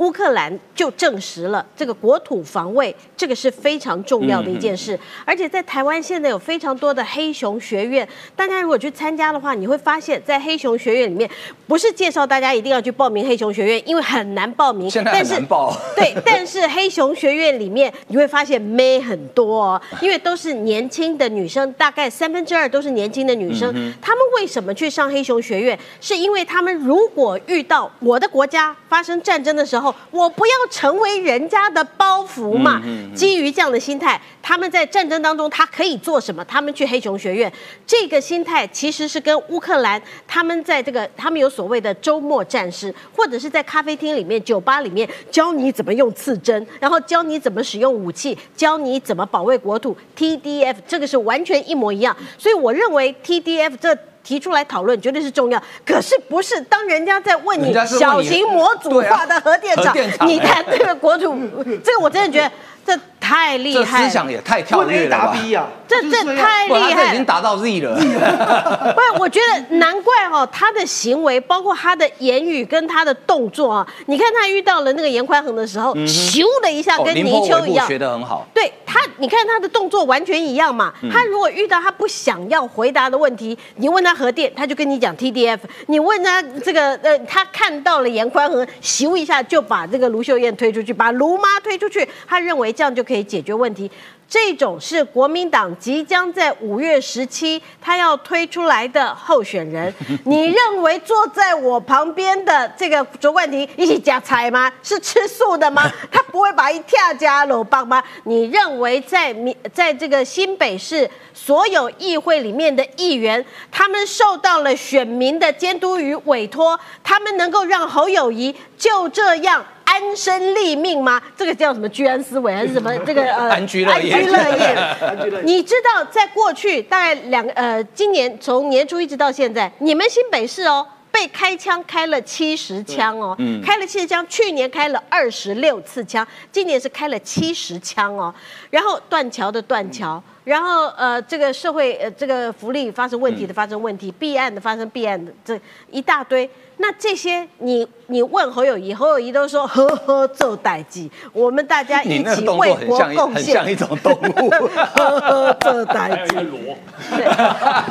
[0.00, 4.98] 乌克兰就证实了这个国土防卫，这个是非常重要的一件事。
[5.26, 11.28] 而且在台湾现在有非常多的黑熊学院，大家如果去参加的话，你会发现在黑熊学院里面，
[11.66, 14.90] 不是介绍大家一定要去报名黑熊学院，因为很难报名。
[14.90, 23.70] 现在很但是难报对，但是黑熊学院里面你会发现妹很多、哦， 因为都是年轻的女生，大概三分之二都是年轻的女生。
[24.00, 25.78] 她们为什么去上黑熊学院？
[26.00, 32.82] 是因为他们如果遇到我的国家发生战争的时候，我不要成为人家的包袱嘛。
[33.14, 36.44] 基于这样的心态，他们在战争当中他可以做什么？
[36.44, 37.52] 他们去黑熊学院，
[37.86, 49.96] 这个心态其实是跟乌克兰他们在这个他们有所谓的周末战士，或者是在咖啡厅里面、酒吧里面教你怎么用刺针，然后教你怎么使用武器，教你怎么保卫国土。
[50.16, 53.96] TDF 这个是完全一模一样，所以我认为 TDF 这。
[54.22, 61.34] 提出来讨论绝对是重要，可是不是当人家在问你小型模组化的核电厂对啊核电，厂你谈这个国土，
[61.82, 62.50] 这个我真的觉得
[62.86, 67.16] 这太厉害了，思想也太跳跃了吧答？B 啊，这这太厉害已。
[67.16, 67.94] 经达到 Z 了。
[68.94, 77.86] 不是，我觉得难怪哦，他的行为，包括他的言语跟他的动作啊，你看他遇到了那个严宽恒的时候，咻的一下哦跟泥鳅一样。
[77.86, 78.46] 学得很好。
[78.54, 80.92] 对他，你看他的动作完全一样嘛。
[81.02, 93.90] 嗯他如果遇到他不想要回答的问题，你问他核电，他就跟你讲 TDF；你问他这个呃，他看到了严宽恒，咻一下就把这个卢秀燕推出去，把卢妈推出去，他认为这样就可以解决问题。
[94.30, 99.92] 这种是国民党即将在五月十七他要推出来的候选人。
[100.24, 104.72] 你认为坐在我旁边的这个卓冠廷一起夹菜吗？
[104.84, 105.82] 是吃素的吗？
[106.12, 108.00] 他不会把一跳加裸棒吗？
[108.22, 119.66] 你认为在民在这个新北市所有议会里面的议员，他们受到了选民的监督与委托，他们能够让侯友谊就这样？
[119.82, 121.20] 安身立命吗？
[121.36, 122.96] 这个叫什么居安思危还是什么？
[122.98, 124.64] 这个呃 安居乐业安居乐业。
[125.00, 130.86] 安居乐业你知道，在过去大概两个呃，今年从年初一直到现在，你们新北市哦。
[131.12, 138.34] 被开枪开了七十枪哦，开了七十枪，去年开了二十六次枪，今年是开了七十枪哦。
[138.70, 146.48] 然后断桥的断桥，然后呃这个社会呃这个福利发生问题的发生问题，弊案的发生弊案的这一大堆。
[146.82, 153.70] 那这些你你问侯友谊，侯友谊都说呵呵做代记，我们大家 一起为国贡献很像。
[153.70, 154.48] 一种动物。
[154.96, 156.56] 呵呵做代记还有一个。
[156.56, 156.76] 螺，
[157.14, 157.26] 对，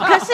[0.07, 0.33] 可是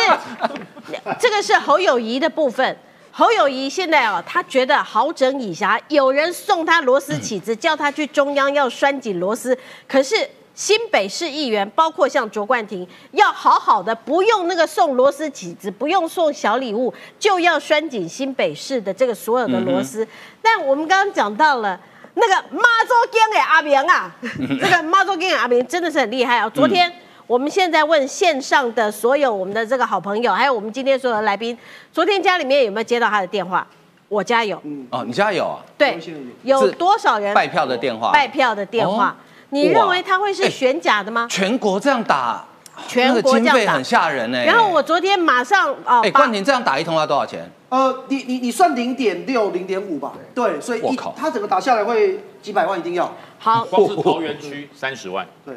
[1.19, 2.78] 这个是侯友谊的部分。
[3.12, 9.58] 侯友谊现在啊，他觉得好整以暇，有人送他螺丝起子，叫他去中央要拴紧螺丝。
[9.88, 10.15] 可是
[10.54, 20.06] 新北市议员，包括像卓冠廷，要好好的，不用那个送螺丝起子，不用送小礼物，就要拴紧新北市的这个所有的螺丝。
[20.41, 21.80] 但我们刚刚讲到了。
[22.17, 24.10] 那个妈祖经的阿明啊，
[24.62, 26.50] 这个妈祖经的阿明真的是很厉害啊！
[26.50, 26.89] 昨天
[27.28, 31.58] 我们现在问线上的所有我们的这个好朋友，还有我们今天所有的来宾，
[31.92, 33.66] 昨天家里面有没有接到他的电话？
[34.08, 35.58] 我家有，嗯哦，你家有啊？
[35.76, 36.00] 对，
[36.44, 38.12] 有多少人拜票的电话？
[38.12, 39.16] 拜票的电话哦？
[39.50, 41.28] 你认为他会哎是选假的吗？
[41.28, 42.46] 全国这样打，
[42.88, 44.44] 全那个国这样打很吓人呢。
[44.46, 47.50] 然后我昨天马上啊哎，把冠廷这样打一通要多少钱？
[47.70, 55.56] 呃，你你你算零点六、零点五吧，对，所以一我靠他整个打下来会几百万，一定要，好光是桃园区三十万，对，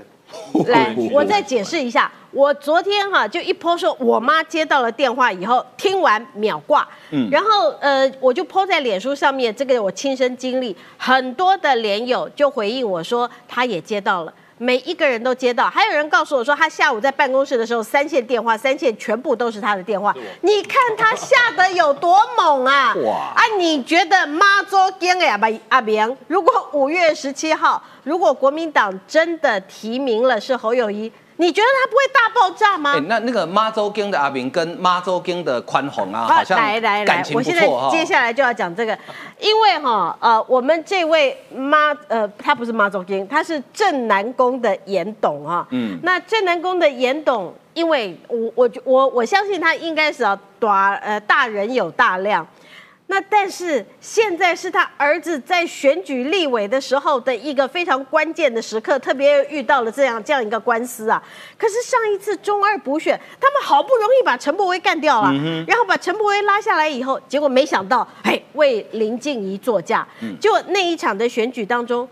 [0.66, 2.10] 来， 我再解释一下。
[2.30, 6.86] 我昨天哈、就一 po 说，我妈接到了电话以后，听完秒挂。
[7.10, 14.34] 嗯，然后呃，我就 po 在脸书上面，这个我亲身经历，很多的连友就回应我说，他也接到了。
[14.58, 20.14] 每一个人都接到，还有人告诉我说，他下午在办公室的时候，三线电话，三线全部都是他的电话。
[20.42, 22.94] 你看他下得有多猛啊！
[23.04, 32.94] 哇啊，你觉得妈祖跟的阿阿明，如果五月十七号，如果国民党真的提名了是侯友谊，你觉得他不会大爆炸吗？
[32.96, 37.66] 哎，那那个妈周京的阿明跟妈周京的宽宏啊，啊好像来来来我现在。
[37.90, 38.98] 接下来就要讲这个，
[39.38, 45.66] 因为哈呃，我们这位妈呃，他不是妈祖经，他是正南宫的严董啊。
[45.70, 52.46] 嗯，那正南宫的严董，因为我我我我相信他应该是要大呃大人有大量。
[53.10, 61.22] 那但是现在是他儿子在选举立委的时候的一个非常关键的时刻，特别遇到了这样这样一个官司啊。
[61.56, 65.32] 可是上一次中二补选，他们好不容易把陈柏威干掉了，
[65.66, 70.06] 然后把陈柏威拉下来以后，结果没想到，哎，为林静怡作嫁。
[70.38, 72.06] 就那一场的选举当中，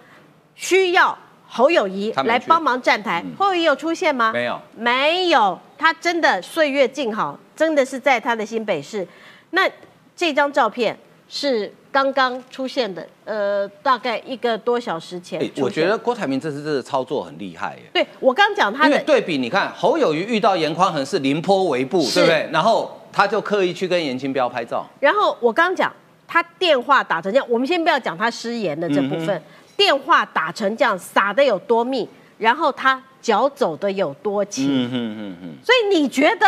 [0.55, 4.33] 需要侯友谊来帮忙站台，侯友谊有出现吗？
[4.33, 9.07] 没有没有，他真的岁月静好，真的是在他的新北市。
[9.51, 9.71] 那
[10.17, 10.99] 这张照片
[11.29, 17.83] 是刚刚出现的，呃，大概一个多小时前我觉得郭台铭这次这个操作很厉害耶。
[17.93, 22.49] 对我刚讲他的对比，你看侯友谊遇到严宽恒是凌波微步，是对不对？
[22.51, 25.93] 然后他就刻意去跟严清标拍照，然后我刚讲
[26.27, 29.43] 他电话打成这样，我们先不要讲他失言的这部分，
[29.77, 36.47] 电话打成这样，撒的有多密，然后他脚走的有多轻，嗯哼哼哼，所以你觉得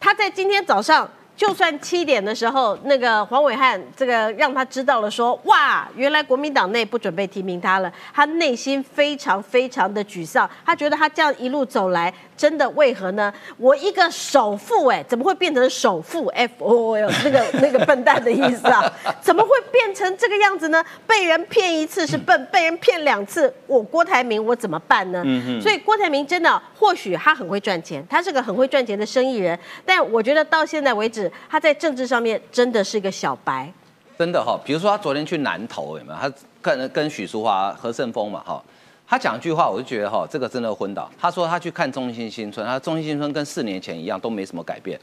[0.00, 1.08] 他在今天早上？
[1.40, 13.32] 就算七点的时候，那个黄伟汉这个让他知道了说，哇，原来国民党内不准备提名他了，他内心非常非常的沮丧，他觉得他这样一路走来，真的为何呢？
[13.56, 18.92] 我一个首富，哎，怎么会变成首富？F O L 那个那个笨蛋的意思啊？
[19.22, 20.84] 怎么会变成这个样子呢？
[21.06, 25.24] 被人骗一次是笨，被人骗两次，我郭台铭我怎么办呢？
[25.58, 33.72] 所以郭台铭真的或许他很会赚钱，他是个很会赚钱的生意人，但我觉得到现在为止，他在政治上面真的是一个小白。
[34.18, 36.18] 真的哈、比如说他昨天去南投有没有？
[36.18, 38.62] 他跟跟许淑华、何胜峰嘛哈、
[39.08, 41.10] 他讲一句话，我就觉得哈、这个真的昏倒。
[41.18, 45.00] 他说他去看中心新村，他中心新村跟四年前一样都没什么改变。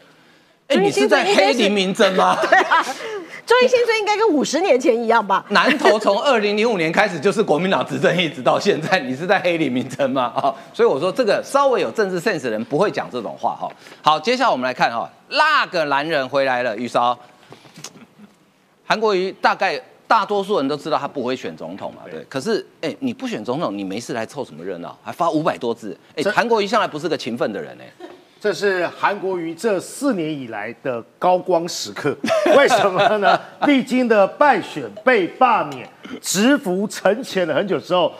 [0.67, 2.38] 哎，中你是在黑林明真吗？
[2.49, 2.84] 对啊，
[3.45, 5.45] 周一新村应该跟五十年前一样吧？
[5.49, 10.34] 南投从二零零五年开始就是国民党执政，一直到现在，你是在黑林明真吗？
[10.36, 17.17] 啊、 所以我说这个稍微有政治 sense 的人不会讲这种话哈、好，接下来我们来看哈、那个男人回来了，玉烧。
[18.86, 22.21] 韩国瑜大概大多数人都知道他不会选总统嘛，对。
[22.30, 24.97] 可是，哎、你不选总统，你没事来凑什么热闹？
[25.01, 28.06] 还发五百多字，哎、这韩国瑜向来不是个勤奋的人哎、
[28.47, 32.15] 这是韩国瑜这四年以来的高光时刻。
[32.55, 33.38] 为什么呢？
[33.65, 35.86] 历经的败选、被罢免、
[36.21, 38.13] 职服沉潜了很久之后，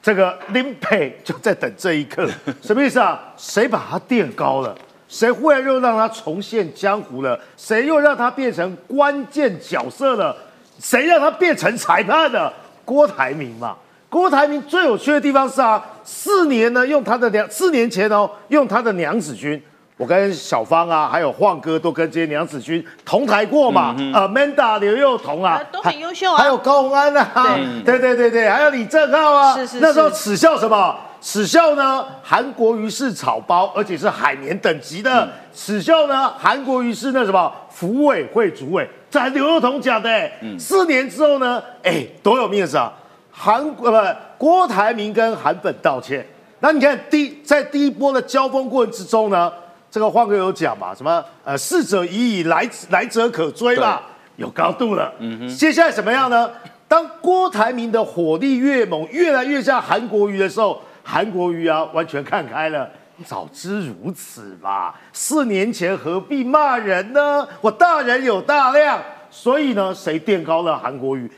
[0.00, 2.26] 这个林佩就在等这一刻。
[2.62, 3.20] 什么意思啊？
[3.36, 4.74] 谁把他垫高了？
[5.08, 7.38] 谁忽然又让他重现江湖了？
[7.54, 10.34] 谁又让他变成关键角色了？
[10.78, 12.50] 谁让他变成裁判了？
[12.86, 13.76] 郭台铭嘛。
[14.14, 19.60] 郭台铭最有趣的地方是啊，四年呢用他的娘，四年前哦用他的娘子军，
[19.96, 30.96] 我跟小芳啊，还有晃哥都跟这些娘子军同台过嘛，呃，Manda 刘幼彤啊呃，都很优秀啊还有高鸿安啊，对对对对，还有李正浩啊，是是那时候是耻笑什么？
[31.20, 32.06] 耻笑呢？
[32.22, 35.28] 韩国瑜是草包，而且是海绵等级的。
[35.52, 36.32] 耻笑呢？
[36.38, 40.30] 韩国瑜是那什么服委会主委，这还刘幼彤讲的、欸。
[40.56, 41.60] 四年之后呢？
[41.82, 42.92] 哎，多有面子啊！
[43.36, 46.24] 韩呃不，郭台铭跟韩粉道歉。
[46.60, 49.52] 那你看第在第一波的交锋过程之中呢，
[49.90, 54.00] 这个晃哥有讲嘛，什么呃逝者已矣，来来者可追嘛，
[54.36, 55.12] 有高度了。
[55.18, 56.48] 嗯哼，接下来怎么样呢？
[56.86, 62.88] 当郭台铭的火力越猛，越来越像韩国瑜的时候，韩国瑜啊完全看开了。
[63.24, 67.46] 早知如此嘛，四年前何必骂人呢？
[67.60, 71.30] 我大人有大量，所以呢，谁垫高了韩国瑜？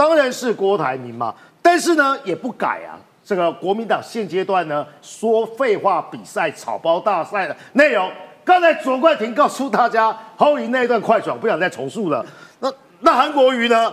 [0.00, 1.34] 当然是郭台铭嘛。
[1.60, 2.96] 但是呢，也不改啊。
[3.22, 8.10] 这个国民党现阶段呢，说废话比赛、草包大赛的内容，
[8.42, 12.24] 刚才左冠廷告诉大家，后赢那一段快转，不想再重述了。
[12.60, 13.92] 那那韩国瑜呢，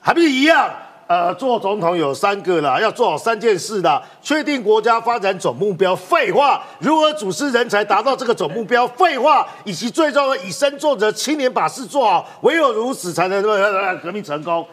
[0.00, 0.68] 还不是一样？
[1.06, 14.66] 呃，做总统有三个啦，要做好三件事的：确定国家发展总目标，废话；如何组织人才达到这个总目标，废话；以及最重要的以身作则，青年把事做好，唯有如此才能呃革命成功。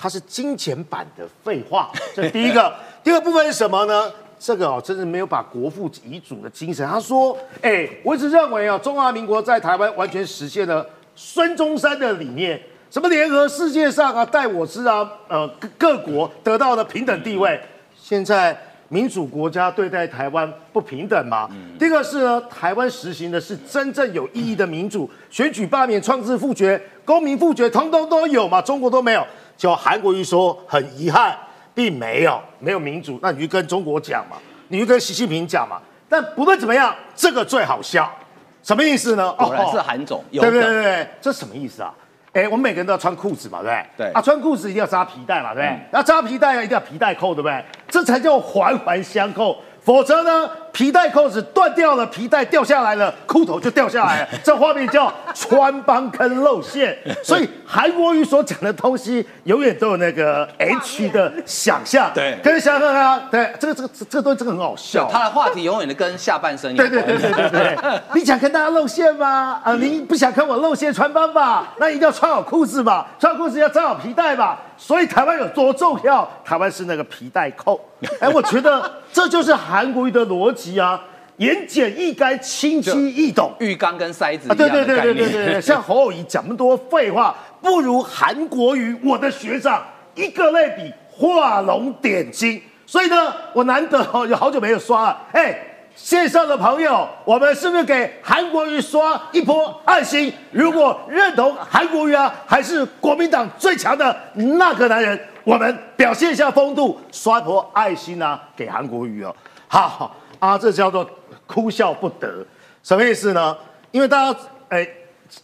[0.00, 2.72] 它是金钱版的废话， 这是第一个。
[3.04, 4.10] 第二部分是什么呢？
[4.38, 6.88] 这个哦，真是没有把国父遗嘱的精神。
[6.88, 12.58] 他说：“哎，我一直认为啊，中华民国在台湾完全实现了孙中山的理念，
[12.90, 17.60] 什么联合世界上啊，待我之啊，呃，各各国得到的平等地位。
[17.94, 18.58] 现在
[18.88, 21.46] 民主国家对待台湾不平等嘛？
[21.78, 29.26] 第二个是呢，台湾实行的是真正有意义的民主，选举、罢免、创制、复决、公民复决，通通都有嘛，中国都没有。
[29.60, 31.36] 就韩国瑜说很遗憾。”
[31.72, 34.36] 并没有没有民主，那你就跟中国讲嘛，
[34.68, 35.80] 你就跟习近平讲嘛。
[36.08, 38.12] 但不论怎么样，这个最好笑，
[38.60, 39.32] 什么意思呢？
[39.38, 41.94] 果然是韩总，有对对梗对对，这什么意思啊？
[42.32, 44.08] 哎，我们每个人都要穿裤子嘛，对不对？
[44.08, 45.78] 对啊，穿裤子一定要扎皮带嘛，对不对？
[45.92, 47.64] 那扎皮带一定要皮带扣，对不对？
[47.88, 56.96] 这才叫环环相扣，否则呢，皮带扣子断掉了，皮带掉下来了，裤头就掉下来了， 这画面叫穿帮跟露馅。
[57.22, 65.08] 所以韩国瑜所讲的东西，永远都有那个 H 的想象，对跟想象啊，对，这个这个这个东西真的很好笑。
[65.10, 67.06] 他的话题永远的跟下半身有对关。
[67.06, 69.60] 对对对对对，你想跟大家露馅吗？
[69.64, 71.74] 啊，你不想跟我露馅穿帮吧？
[71.78, 74.60] 那一定要穿好裤子吧，穿好裤子要扎好皮带吧。
[74.76, 76.26] 所以台湾有多重要？
[76.42, 77.78] 台湾是那个皮带扣。
[78.18, 81.00] 哎，我觉得这就是韩国瑜的逻辑啊，
[81.36, 83.52] 言简意赅，清晰易懂。
[83.60, 85.14] 浴缸跟塞子啊，对对对对。
[85.14, 89.82] 对对，像侯友谊讲那么多废话，不如韩国瑜我的学长
[90.14, 92.60] 一个类比，画龙点睛。
[92.86, 95.66] 所以呢，我难得哦，有好久没有刷了，哎。
[95.96, 100.32] 线上的朋友，我们是不是给韩国瑜刷一波爱心？
[100.52, 109.34] 如果认同韩国瑜啊，还是国民党最强的那个男人，我们表现一下风度，刷一波爱心啊，给韩国瑜哦。
[109.66, 111.08] 好啊，这叫做
[111.46, 112.44] 哭笑不得，
[112.82, 113.56] 什么意思呢？
[113.92, 114.88] 因为大家哎，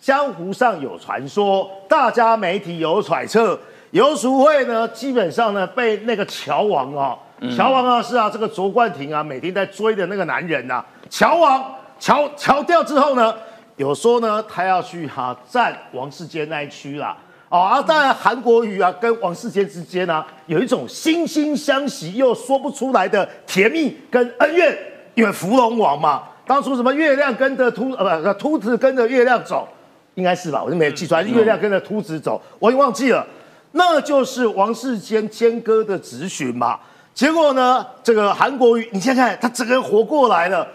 [0.00, 3.59] 江湖上有传说，大家媒体有揣测，
[3.90, 7.18] 游淑慧呢，基本上呢被那个乔王哦，
[7.56, 13.35] 乔王啊是啊，这个卓冠廷啊，每天在追的那个男人呐、乔王乔乔掉之后呢，
[13.76, 17.16] 有说呢他要去哈、占王世坚那一区啦。
[17.48, 24.76] 哦啊，当然韩国瑜啊跟王世坚之间呢、有一种惺惺相惜又说不出来的甜蜜跟恩怨，
[25.14, 29.68] 因为芙蓉王嘛，当初什么月亮跟着秃呃不秃子跟着月亮走，
[30.14, 30.61] 应该是吧？
[30.64, 33.24] 我就没有记出来，月亮跟着秃子走，我已经忘记了。
[33.72, 36.80] 那就是王世坚坚哥的质询嘛。
[37.14, 40.66] 结果呢，这个韩国瑜，你想想看，他整个人活过来了，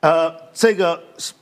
[0.00, 0.98] 呃，这个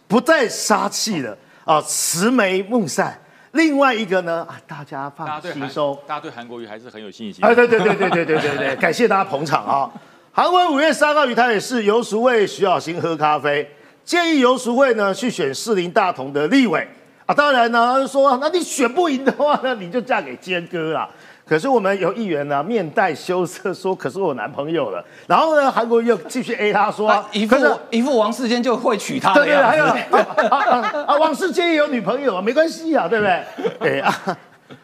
[0.08, 3.16] 不再杀气了啊，慈眉目善。
[3.52, 7.44] 另外一个呢，啊，大家放轻松，大家对韩国瑜还是很有信心。
[7.44, 9.90] 哎，对对对对对对对对， 感谢大家捧场啊！
[10.32, 13.68] 韩文五月三号与台北市游淑慧、徐小新喝咖啡，
[14.04, 16.86] 建议游淑慧呢去选士林大同的立委
[17.26, 17.34] 啊。
[17.34, 21.08] 当然呢，他就说那你选不赢的话呢，你就嫁给坚哥啦。
[21.50, 29.84] 可是我们有议员呢面带羞涩说：“可是我有男朋友了。”然后呢，韩国瑜又继续 A 他说啊，一副可是一副王世坚就会娶她对对，的样还有。
[29.84, 31.16] 啊啊啊啊！
[31.16, 33.42] 王世坚也有女朋友啊，没关系啊，对不对？
[33.80, 34.38] 对啊，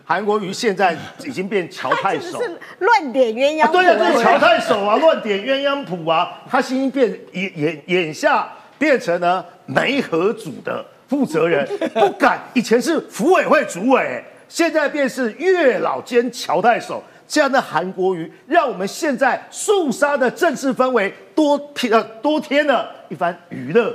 [0.05, 2.37] 韩国瑜现在已经变乔太守。
[2.81, 3.73] 乱点鸳鸯谱。
[3.75, 17.03] 对啊，就是乔太守啊，乱点鸳鸯谱啊，他已经变眼眼眼下变成了媒合组的负责人，不敢以前是服委会主委，现在便是月老兼乔太守。
[17.29, 23.93] 这样的韩国瑜，让我们现在肃杀的政治氛围多添呃多添了一番娱乐。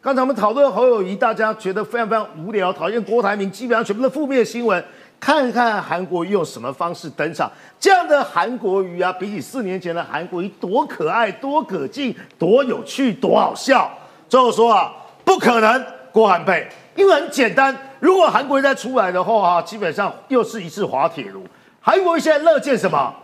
[0.00, 4.84] 刚才我们讨论侯友谊，大家觉得非常非常无聊，讨厌郭台铭，基本上全部都负面新闻。
[5.20, 13.88] 看看韩国瑜用什么方式登场，这样的韩国瑜啊，比起四年前的韩国瑜多可爱、多可敬、多有趣、多好笑。
[14.28, 14.92] 最后说啊，
[15.24, 21.44] 不可能郭韩配，因为很简单，如果韩国瑜再出来的话啊，基本上又是一次滑铁卢。
[21.80, 23.14] 韩国瑜现在乐见什么？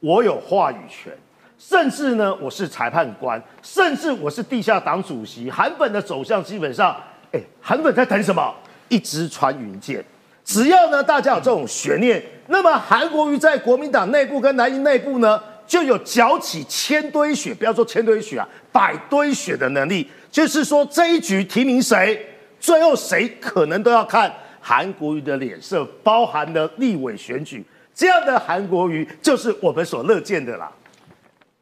[0.00, 1.12] 我有话语权，
[1.58, 5.50] 甚至呢，我是裁判官，甚至我是地下党主席。
[5.50, 6.96] 韩粉的走向基本上，
[7.32, 8.52] 哎，韩粉在等什么？
[8.88, 10.04] 一支穿云箭。
[10.44, 20.10] 只要呢，大家有这种悬念，那么韩国瑜在国民党内部跟蓝营内部呢，就有搅起千堆雪，不要说千堆雪啊，百堆雪的能力。
[20.32, 22.31] 就是说，这一局提名谁，
[22.62, 27.62] 最后谁可能都要看韩国瑜的脸色，包含了立委选举。
[27.92, 30.70] 这样的韩国瑜就是我们所乐见的啦。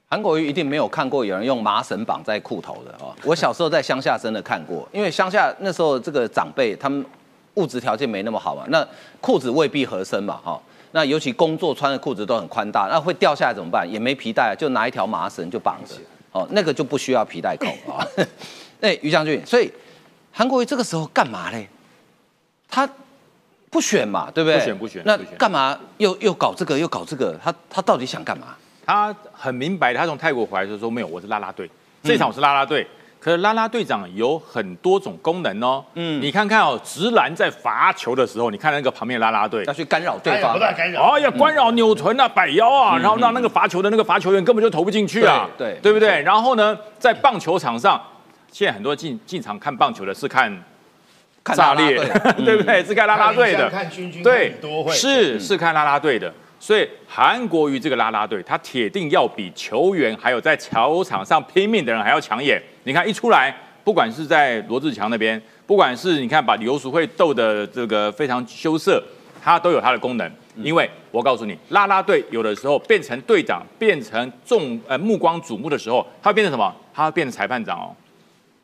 [0.06, 3.14] 韩国瑜一定没有看过有人用麻绳绑在裤头的哦。
[3.24, 7.02] 我小时候在乡下真的看过，因为乡下那时候这个长辈他们
[7.54, 8.86] 物质条件没那么好嘛，那
[9.22, 10.60] 裤子未必合身嘛，哈、
[10.92, 13.90] 那尤其工作穿的裤子都很宽大，那会掉下来怎么办？
[13.90, 15.94] 也没皮带，就拿一条麻绳就绑着，
[16.32, 18.06] 哦，那个就不需要皮带扣啊。
[18.80, 19.72] 哎， 于将军，所以
[20.32, 21.68] 韩国瑜这个时候干嘛嘞？
[22.68, 22.88] 他
[23.70, 24.58] 不选嘛，对不对？
[24.58, 27.38] 不选不选那干嘛又又搞这个又搞这个？
[27.42, 28.48] 他他到底想干嘛？
[28.86, 31.70] 他很明白，他从泰国回来的时候说没有，我是拉拉队，
[32.02, 32.86] 这场我是拉拉队。
[33.20, 40.58] 可是拉拉队长有很多种功能哦，嗯，你看看哦，直男在罚球的时候，你看那个旁边的啦啦队要，去干扰对方不？
[40.58, 41.02] 断干扰。
[41.02, 46.22] 哎呀，干扰扭臀啊，摆腰啊，然后让那个罚球的那个罚球员根本就投不进去啊，对对对不对？
[46.22, 48.00] 然后呢，在棒球场上，
[48.52, 50.50] 现在很多进进场看棒球的是看
[51.42, 52.84] 看炸裂啦啦队， 对不对？
[52.84, 54.54] 是看拉拉队的，看军军，对
[54.90, 56.32] 是是看拉拉队的。
[56.58, 62.62] 所以韩国瑜这个拉拉队，他铁定要比球员还有在球场上拼命的人还要抢眼。
[62.84, 69.02] 你看一出来，不管是在罗志强那边，不管是你看把刘淑慧斗的这个非常羞涩，
[69.42, 70.30] 他都有他的功能。
[70.56, 76.74] 因为我告诉你，拉拉队有的时候变成队长，变成众呃目光瞩目的时候，他会变成什么？
[76.92, 77.96] 他会变成裁判长哦。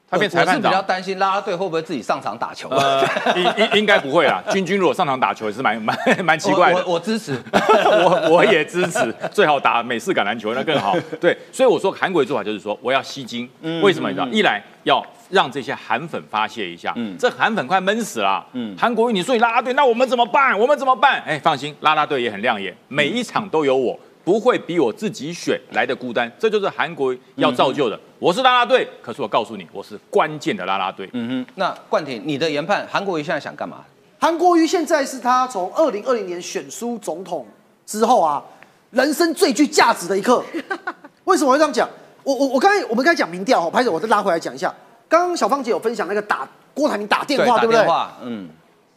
[0.09, 2.69] 他变裁判我是比较，担心啦啦队会不会自己上场打球？
[2.71, 4.40] 呃，应应应该不会啦。
[4.51, 6.79] 君君如果上场打球也是蛮蛮蛮奇怪的。
[6.79, 7.37] 我我我支持。
[7.53, 10.97] 我我也支持，最好打美式橄榄球那更好。
[11.20, 13.49] 对，所以我说韩国的做法就是说，我要吸睛。
[13.83, 14.09] 为什么？
[14.09, 18.47] 你知道，一来要让这些韩粉发泄一下，嗯这韩粉快闷死了。
[18.78, 20.57] 韩国瑜，你说你啦啦队，那我们怎么办？
[20.57, 21.20] 我们怎么办？
[21.26, 23.99] 哎，放心，啦啦队也很亮眼，每一场都有我。
[24.27, 27.97] 不会比我自己选来的孤单，这就是韩国要造就的。
[28.18, 31.09] 我是拉拉队，可是我告诉你，我是关键的拉拉队。
[31.12, 33.85] 嗯哼，那冠廷，你的研判，韩国瑜现在想干嘛？
[34.18, 37.47] 韩国瑜现在是他从二零二零年选输总统
[37.87, 38.43] 之后啊，
[38.91, 40.43] 人生最具价值的一刻。
[41.22, 41.89] 为什么会这样讲？
[42.24, 44.74] 我我我刚才我们刚才讲民调哦，拍手我再拉回来讲一下。
[45.09, 47.89] 刚刚小芳姐有分享那个打郭台铭打电话，打对不对电？
[47.89, 48.49] 话，嗯，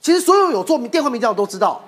[0.02, 1.80] 其实所有有做电话民调的都知道，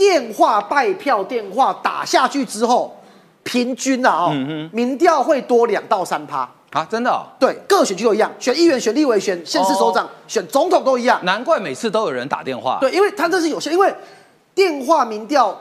[0.00, 2.96] 电话拜票电话打下去之后，
[3.42, 6.48] 平均啊哦，民调会多两到三趴。
[6.70, 11.22] 啊，真的哦、对，各选区都一样，选议员、选立委、选县市首长、选总统都一样。
[11.24, 12.78] 难怪每次都有人打电话。
[12.80, 13.94] 对，因为他这是有些，因为
[14.54, 15.54] 电话民调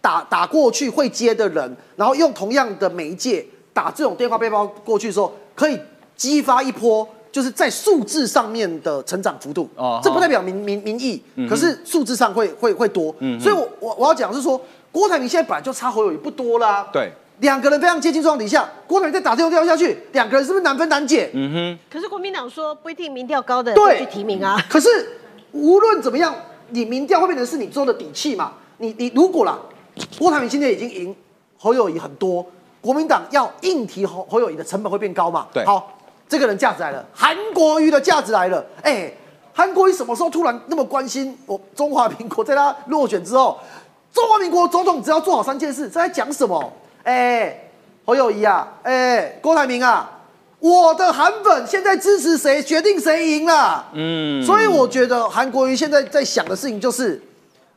[0.00, 5.78] 打打过去会接的人，然后用同样的媒介打这种电话背包过去的时候，可以
[6.16, 7.06] 激发一波
[7.36, 9.68] 就是在数字上面的成长幅度。
[9.76, 13.14] 哦这不代表民民民意，可是数字上会会会多。
[13.38, 14.58] 所以我我我要讲是说，
[14.90, 16.88] 郭台铭现在本来就差侯友谊不多啦。
[16.90, 21.28] 对，两个人非常接近状况底下，郭台铭再打电话电话下去，两个人是不是难分难解？
[21.34, 24.58] 嗯哼可是国民党说不一定民调高的对会去提名啊。
[24.70, 24.88] 可是
[25.52, 26.34] 无论怎么样，
[26.70, 28.52] 你民调会变成是你做的底气嘛？
[28.78, 29.58] 你你如果啦，
[30.18, 31.14] 郭台铭今天已经赢
[31.58, 32.46] 侯友谊很多，
[32.80, 35.46] 国民党要硬提侯侯友谊的成本会变高嘛？
[35.52, 35.95] 对好，
[36.28, 38.64] 这个人价值来了，韩国瑜的价值来了。
[38.82, 39.12] 哎，
[39.52, 42.44] 韩国瑜什么时候突然那么关心我中华民国？
[42.44, 43.58] 在他落选之后，
[44.12, 46.72] 中华民国总统只要做好三件事，这在讲什么？
[47.04, 47.70] 哎，
[48.04, 50.12] 侯友谊啊，哎，郭台铭啊。
[50.58, 53.86] 我的韩粉现在支持谁，决定谁赢了。
[53.92, 57.22] 嗯，所以我觉得韩国瑜现在在想的事情就是，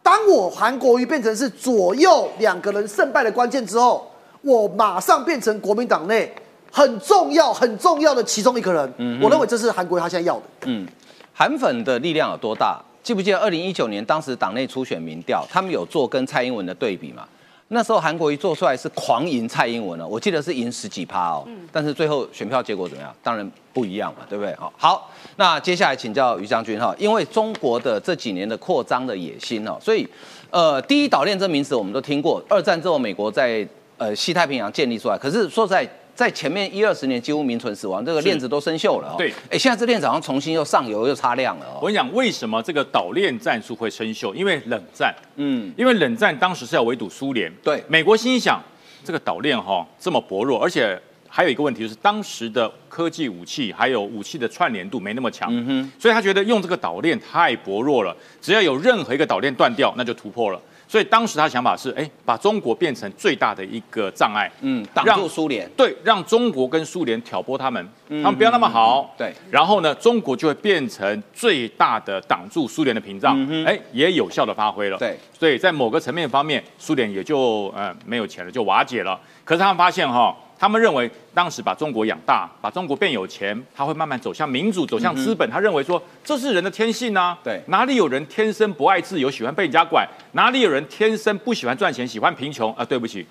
[0.01, 4.09] 当我韩国瑜变成是左右两个人胜败的关键之后，
[4.41, 6.33] 我马上变成国民党内
[6.71, 8.93] 很重要、很重要的其中一个人。
[8.97, 10.43] 嗯我认为这是韩国瑜他现在要的。
[10.65, 10.87] 嗯，
[11.33, 12.79] 韩粉的力量有多大？
[13.01, 17.23] 记不记得二零一九年当时党内初选民调，他们有做跟蔡英文的对比嘛？
[17.69, 21.43] 那时候韩国瑜做出来是狂赢蔡英文了，我记得是赢十几趴哦。
[21.47, 23.11] 嗯但是最后选票结果怎么样？
[23.23, 24.53] 当然不一样嘛，对不对？
[24.55, 30.07] 好，好，那接下来请教于将军哈，因为中国的这几年的扩张的野心哦，所以
[30.49, 33.67] 呃，第一岛链这名词我们都听过，二战之后美国在
[33.97, 35.89] 呃西太平洋建立出来，可是说实在。
[36.19, 39.15] 在前面一二十年几乎名存实亡，这个链子都生锈了、哦。
[39.17, 41.79] 对哎，现在这链子好像重新又上油又擦亮了哦。
[41.79, 44.33] 我跟你讲，为什么这个岛链战术会生锈？
[44.33, 48.61] 因为冷战，嗯，因为冷战当时是要围堵苏联，对美国心想
[49.01, 60.59] 这个岛链哈这么薄弱，而且还有一个问题就是当时的科技武器还有武器的串联度没那么强，嗯所以他觉得用这个岛链太薄弱了，只要有任何一个岛链断掉，那就突破了。
[60.89, 65.69] 所以当时他的想法是，哎，把中国变成最大的一个障碍，嗯，挡住苏联。
[65.77, 69.13] 对，让中国跟苏联挑拨他们，他们不要那么好。
[69.15, 74.97] 对，然后呢，中国就会变成最大的挡住苏联的屏障，哎、也有效的发挥了。
[74.97, 79.19] 对，所以在某个层面方面，苏联也就呃没有钱了，就瓦解了。
[79.45, 85.49] 可是他们发现哈，他们认为当时把中国养大，把中国变有钱，他会慢慢走向民主，走向资本。
[85.49, 90.05] 他认为说这是人的天性啊，对哪里有人天生不爱自由，喜欢被人家管？
[90.33, 92.73] 哪里有人天生不喜欢赚钱，喜欢贫穷？
[92.73, 93.25] 啊，对不起，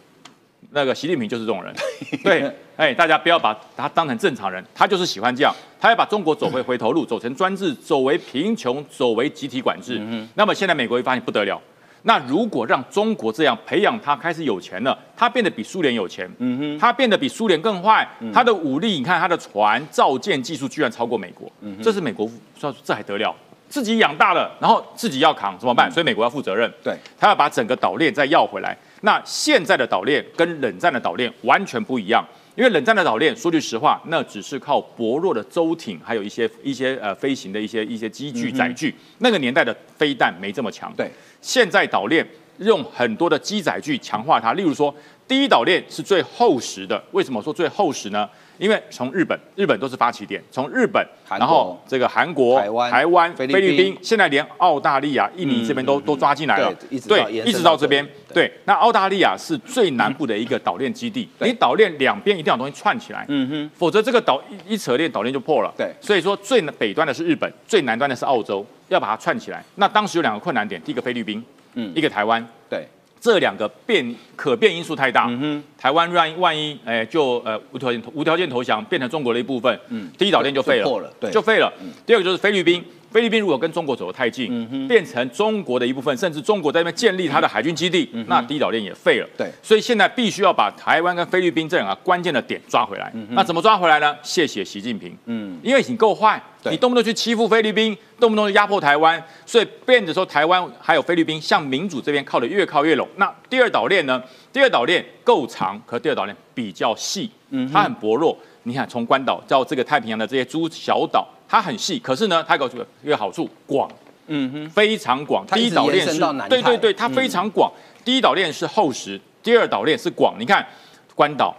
[0.70, 1.74] 那个习近平就是这种人，
[2.24, 10.00] 对，哎，大家不要把他当成正常人，他就是喜欢这样，他要把中国走回回头路，走成专制，走为贫穷，走为集体管制。
[10.34, 11.60] 那么现在美国一发现不得了，
[12.02, 21.50] 那如果让中国这样培养他开始有钱了，他变得比苏联有钱，嗯哼，他变得比苏联更坏，他的武力，你看他的船造舰技术居然超过美国，
[21.82, 23.34] 这是美国说这还得了？
[23.68, 25.90] 自己养大了，然后自己要扛怎么办？
[25.90, 28.74] 所以美国要负责任，对，他要把整个岛链再要回来。
[29.02, 32.24] 那现在的岛链跟冷战的岛链完全不一样，
[32.58, 38.92] 因为冷战的岛链，说句实话，那只是靠薄弱的舟艇，还有一些一些呃飞行的一些一些机具载具。
[39.18, 40.92] 那个年代的飞弹没这么强。
[40.96, 41.08] 对，
[41.40, 42.26] 现在岛链
[42.58, 44.92] 用很多的机载具强化它，例如说，
[45.28, 47.00] 第一岛链是最厚实的。
[47.12, 48.28] 为什么说最厚实呢？
[48.58, 58.06] 因为从日本，日本都是发起点，从日本，然后这个韩国、台湾台湾、菲律宾现在连澳大利亚、印尼这边都、都抓进来了，对一直到，这边。
[58.34, 65.72] 对，那澳大利亚是最南部的一个岛链基地，你岛链两边一定要有东西串起来，嗯哼，否则这个岛一一扯链，岛链就破了。
[65.76, 69.64] 对所以说最北端的是日本，最南端的是澳洲，要把它串起来。
[69.76, 71.42] 那当时有两个困难点，第一个菲律宾。
[71.74, 72.88] 嗯，一个台湾，对，
[73.20, 75.30] 这两个变可变因素太大，
[75.76, 81.30] 台湾万万一哎就呃无条件无条件投降，变成中国的一部分，嗯，第一岛链就废了，就破了对。
[81.30, 81.72] 就废了。
[82.06, 89.28] 第二个就是菲律宾，菲律宾如果跟中国走得太近，变成中国的一部分，甚至中国在那边建立它的海军基地，那第一岛链也废了。
[89.36, 93.12] 对所以现在必须要把台湾跟菲律宾这两个关键的点抓回来。
[93.30, 94.16] 那怎么抓回来呢？
[94.22, 103.08] 谢谢习近平，嗯，因为你够坏，你动不动去欺负菲律宾，动不动就压迫台湾，所以变得说台湾还有菲律宾向民主这边靠的越靠越拢。
[103.16, 104.22] 那第二岛链呢？
[104.52, 108.36] 第二岛链够长，可第二岛链比较细，嗯，它很薄弱。
[108.64, 113.90] 你看，从关岛到这个太平洋的这些诸小岛，它很细，可是呢，它有个一个好处，广，
[114.26, 115.46] 嗯哼，非常广。
[115.46, 116.18] 第一岛链是
[116.48, 117.72] 对对对，它非常广。
[118.04, 120.34] 第一岛链是厚实，第二岛链是广。
[120.38, 120.66] 你看，
[121.14, 121.56] 关岛、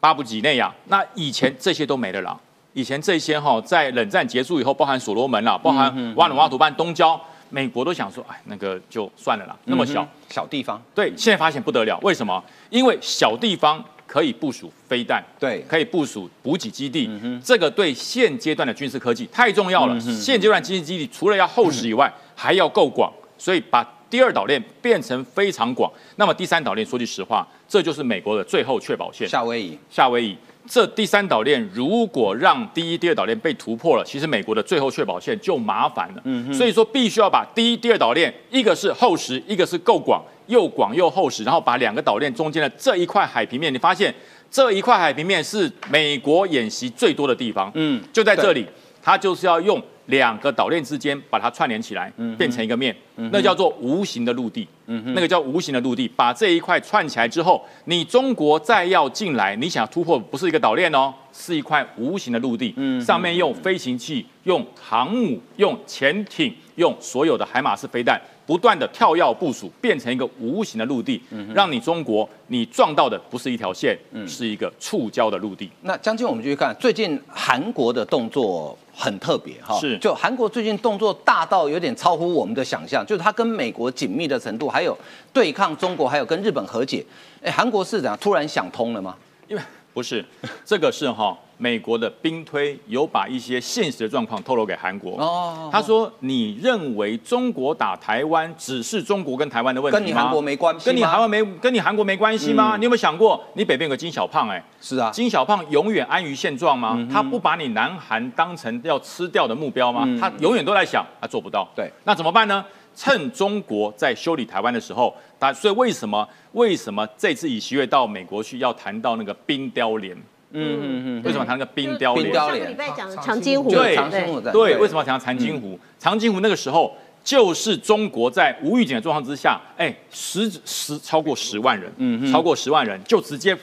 [0.00, 2.38] 巴布几内亚，那以前这些都没了啦。
[2.72, 7.18] 以前这些哈，在冷战结束以后，包含所罗门啦，包含瓦努阿图半东郊，
[7.50, 10.02] 美国都想说，哎，那个就算了啦，那么小。
[10.02, 12.42] 嗯小地方，对，现在发现不得了，为什么？
[12.68, 13.82] 因为小地方
[14.16, 15.62] 可以部署飞弹，对。
[15.68, 17.06] 可以部署补给基地，
[17.44, 20.00] 这个对现阶段的军事科技太重要了。
[20.00, 25.90] 现阶段军事基地除了要厚实以外，还要够广，所以把第二岛链变成非常广。
[26.16, 29.28] 那么第三岛链，说句实话，这就是美国的最后确保线。
[29.28, 30.36] 夏威夷，夏威夷。
[30.68, 36.22] 这第三岛链如果让第一、第二岛链被突破了，其实美国的最后确保线就麻烦了。
[36.24, 44.12] 嗯，所以说必须要把第一、第二岛链，一个是厚实，一个是够广，又广又厚实，然后把两个岛链中间的这一块海平面，你发现
[44.50, 47.70] 这一块海平面是美国演习最多的地方。
[47.74, 48.66] 嗯就在这里，
[49.00, 52.94] 它就是要用两个岛链之间把它串联起来，变成一个面，
[53.30, 54.66] 那叫做无形的陆地。
[54.86, 68.20] 那个叫无形的陆地，把这一块串起来之后，你中国再要进来，你想突破不是一个岛链哦，是一块无形的陆地，上面用飞行器、用航母、用潜艇、用所有的海马式飞弹。
[68.46, 71.20] 不断的跳跃部署，变成一个无形的陆地，
[71.52, 75.68] 让你中国你撞到的不是一条线，是一个触礁的陆地。
[75.82, 84.96] 那将军，我们就去看最近韩国的动作很特别哈，是就韩国最近动作大到有点超乎我们的想象，就是它跟美国紧密的程度，还有
[85.34, 87.04] 对抗中国，还有跟日本和解。
[87.42, 89.14] 哎，韩国市长突然想通了吗？
[89.48, 89.62] 因为
[89.96, 90.22] 不是
[90.62, 95.18] 这个是哈，美国的兵推有把一些现实的状况透露给韩国。
[95.18, 100.04] 哦他说：“你认为中国打台湾只是中国跟台湾的问题吗？
[100.04, 102.76] 跟你韩国没关系跟你韩国没跟你韩国没关系吗？
[102.76, 106.98] 你有没有想过，你北边有个金小胖、哎，是啊，金小胖永远安于现状吗？
[107.10, 110.06] 他不把你南韩当成要吃掉的目标吗？
[110.20, 111.66] 他永远都在想，他做不到。
[111.74, 112.62] 对，那怎么办呢？
[112.96, 120.16] 趁中国在修理台湾的时候，他所以为什么为什么这次以习月到美国去要谈到那个冰雕连？
[120.52, 122.24] 嗯嗯嗯，为什么谈那个冰雕连？
[122.24, 125.78] 冰雕上个礼拜讲的长津湖，对长津湖对，为什么要谈到长津湖？
[125.98, 133.54] 长津湖那个时候就是中国在无预警的状况之下，哎，十十超过十万人，嗯，超过十万人就直接，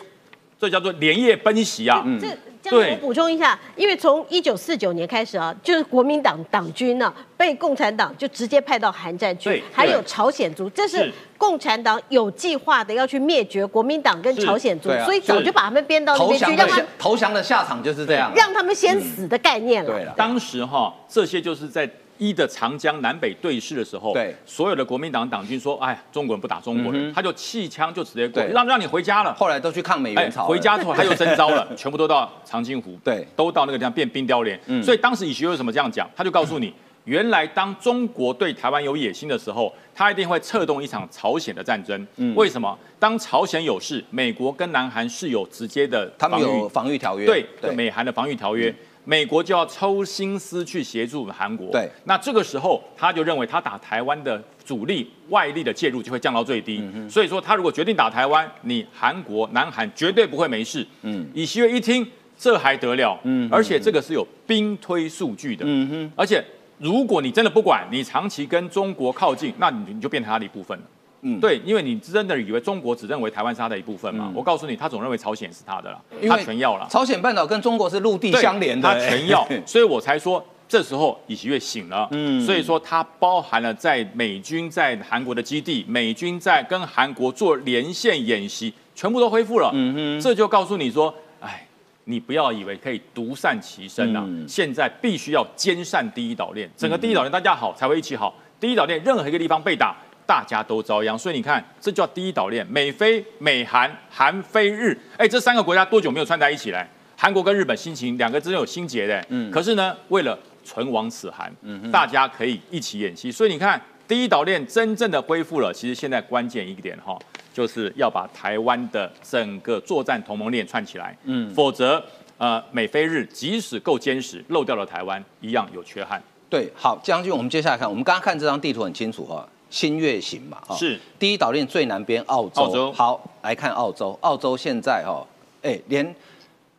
[0.59, 2.27] 这叫做连夜奔袭啊，这
[2.63, 2.87] 这对。
[2.87, 11.13] 样我补充一下，因为从一九四九年开始啊，就是国民党党军呢、被共产党就直接派到韩战对去，还有朝鲜族，这是是。
[11.35, 19.91] 共产党有计划的要去灭绝国民党跟朝鲜族啊，所以早就把他们编到那边去，投降让他下投降的下场就是这样，让他们先死的概念了。
[19.91, 21.89] 对了，当时哈，这些就是在
[22.23, 29.33] 一的长江南北对峙的时候，对所有的国民党党军说，哎，中国人不打中国人，嗯他就弃枪就直接过，对让让你回家了。
[29.33, 34.59] 后来都去抗美援朝，哎回家之后他又征召了， 全部都到长津湖，对都到那个地方变冰雕连。
[34.67, 36.09] 嗯所以当时以学为什么这样讲？
[36.15, 42.07] 他就告诉你，原来当中国对台湾有野心的时候，他一定会策动一场朝鲜的战争。
[42.17, 42.77] 嗯为什么？
[42.99, 48.73] 当朝鲜有事，美国跟南韩是有直接的他们防御有防御条约，对对，美韩的防御条约。
[49.05, 51.89] 美国就要抽心思去协助韩国，对。
[52.05, 60.85] 那这个时候他就认为他打台湾的主力外力的介入就会降到最低，嗯所以说他如果决定打台湾，你韩国、南韩绝对不会没事。
[61.01, 61.27] 嗯。
[61.33, 62.05] 以西月一听，
[62.37, 63.19] 这还得了？
[63.23, 66.43] 嗯而且这个是有兵推数据的，嗯哼，而且
[66.77, 70.83] 如果你真的不管，你长期跟中国靠近，那你你就变成他的一部分了。
[71.23, 74.25] 嗯对，因为你真的以为中国只认为台湾是它的一部分嘛？
[74.29, 76.87] 嗯我告诉你，他总认为朝鲜是他的啦，因他全要了。
[76.89, 91.67] 朝鲜半岛跟中国是陆地相连的，他全要哎， 所以我才说这时候以喜悦醒了，嗯所以说它包含了在美军在韩国的基地，美军在跟韩国做连线演习，全部都恢复了，嗯哼这就告诉你说，哎。
[92.05, 94.25] 你不要以为可以独善其身啊！
[94.27, 98.35] 嗯现在必须要兼善第一岛链，整个第一岛链大家好才会一起好。
[98.59, 99.95] 第一岛链任何一个地方被打，
[100.25, 101.17] 大家都遭殃。
[101.17, 106.87] 所以你看，这叫第一岛链，美菲、美韩、韩非日，哎，这三个国家多久没有串在一起来？
[107.15, 111.49] 韩国跟日本心情两个之间有心结的，嗯可是呢，为了存亡此韩，
[111.91, 113.31] 大家可以一起演习。
[113.31, 117.17] 所以你看，第一岛链真正的恢复了，其实现在关键一点哈，
[117.53, 122.03] 就是要把台湾的整个作战同盟链串起来，嗯，否则
[122.37, 126.21] 呃美菲日即使够坚实，漏掉了台湾一样有缺憾。
[126.49, 130.99] 对，好，将军，我们接下来看，我们刚刚看这张地图很清楚哈，新月形嘛，哈是。
[131.17, 132.91] 第一岛链最南边澳洲，澳洲。
[132.91, 135.25] 好来看澳洲，澳洲现在哦，
[135.63, 136.15] 哎，连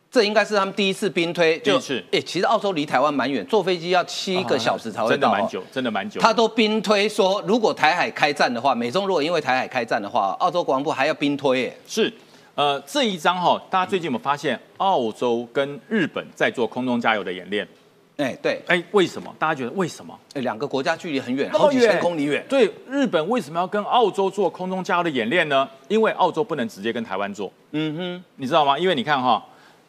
[0.09, 2.03] 这应该是他们第一次兵推，就第一次。
[2.13, 6.21] 哎，其实澳洲离台湾蛮远，坐飞机要七个小时才会到，哦真的蛮久，真的蛮久。
[6.21, 11.77] 他都兵推说，如果台海开战的话，美中如果因为台海开战的话，澳洲国防部还要兵推耶。
[11.85, 12.13] 是，
[12.55, 17.67] 呃，这一张哈，大家最近有没有发现，澳洲跟日本在做空中加油的演练？
[18.17, 19.33] 哎，对，哎，为什么？
[19.37, 20.17] 大家觉得为什么？
[20.33, 22.45] 哎，两个国家距离很远，好几千远公里远。
[22.47, 25.67] 对，日本为什么要跟澳洲做空中加油的演练呢？
[25.89, 28.79] 因为澳洲不能直接跟台湾做，嗯哼，你知道吗？
[28.79, 29.43] 因为你看哈，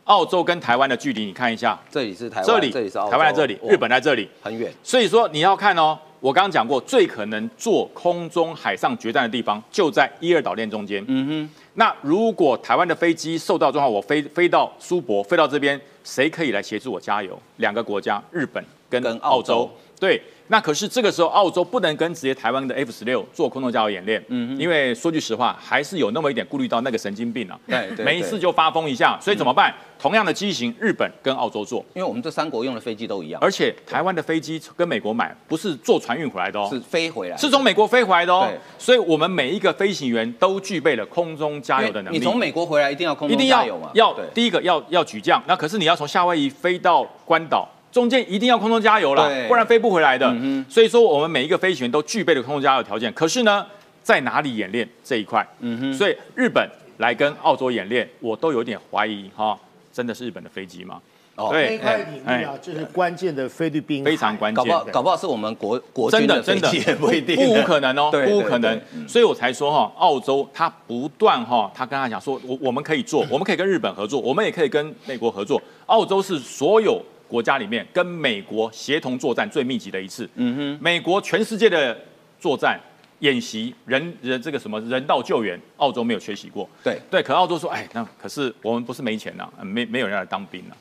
[0.04, 4.72] 澳洲跟台湾的距离，你看一下，这里是台湾，这里这里是澳洲，台湾在这里，日本在这里，很远。
[4.82, 11.04] 所以说你要看哦，我刚刚讲过，最可能做空中海上决战的地方就在一二岛链中间。
[11.06, 17.38] 嗯哼，那如果台湾的飞机受到状况，我飞飞到苏博，飞到这边，谁可以来协助我加油？
[17.58, 19.70] 两个国家，日本跟澳洲。
[20.00, 29.74] 对，那可是这个时候澳洲不能跟直接台湾的 F 十六做空中加油演练，嗯，因为说句实话，还是有那么一点顾虑到那个神经病啊，对对没事就发疯一下，所以怎么办？
[29.98, 38.46] 同样的机型，日本跟澳洲做，因为我们这三国用的飞机都一样，而且台湾的飞机跟美国买，不是坐船运回来的哦，是飞回来，是从美国飞回来的哦，
[38.78, 42.18] 所以我们每一个飞行员都具备了空中加油的能力。
[42.18, 43.90] 你从美国回来一定要空一定要中加油嘛？
[43.94, 44.24] 要对。
[44.34, 50.26] 第一个要要举降，那可是你要从夏威夷飞到关岛，中间一定要空中加油对了，不然飞不回来的。
[50.40, 53.12] 嗯所以说我们每一个飞行员都具备了空中加油条件。
[53.12, 53.64] 可是呢，
[54.02, 55.46] 在哪里演练这一块？
[55.60, 56.68] 嗯哼，所以日本
[56.98, 59.58] 来跟澳洲演练，我都有点怀疑哈，
[59.92, 61.00] 真的是日本的飞机吗？
[61.36, 64.72] 哦对那一块领域啊，就是关键的菲律宾非常关键搞不。
[64.72, 68.80] 好搞不好是我们国国真军的真的飞机也不一定，不无可能哦， 不无可能。
[69.06, 75.60] 所以我才说哈，澳洲他不断哈，他跟他讲说，我我们可以做，我们可以跟日本合作，我们也可以跟美国合作。
[75.84, 80.28] 澳洲是所有国家里面跟美国协同作战最密集的一次。
[80.34, 81.96] 嗯哼，美国全世界的
[82.38, 82.80] 作战
[83.20, 86.68] 演习人人这个什么人道救援，澳洲没有缺席过。
[86.84, 90.74] 对对，可澳洲说，哎，那可是我们不是没钱呐、没没有人来当兵呐、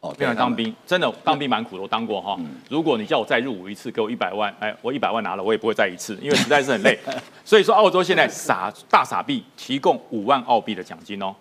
[0.00, 2.36] 哦，没有人当兵，真的当兵蛮苦的，我当过哈。
[2.38, 6.98] 嗯如果你叫我再入伍一次，给我一百万，哎，我一百万拿了，我也不会再一次，因为实在是很累。
[7.44, 11.34] 所以说，澳洲现在傻大傻币提供五万澳币的奖金哦，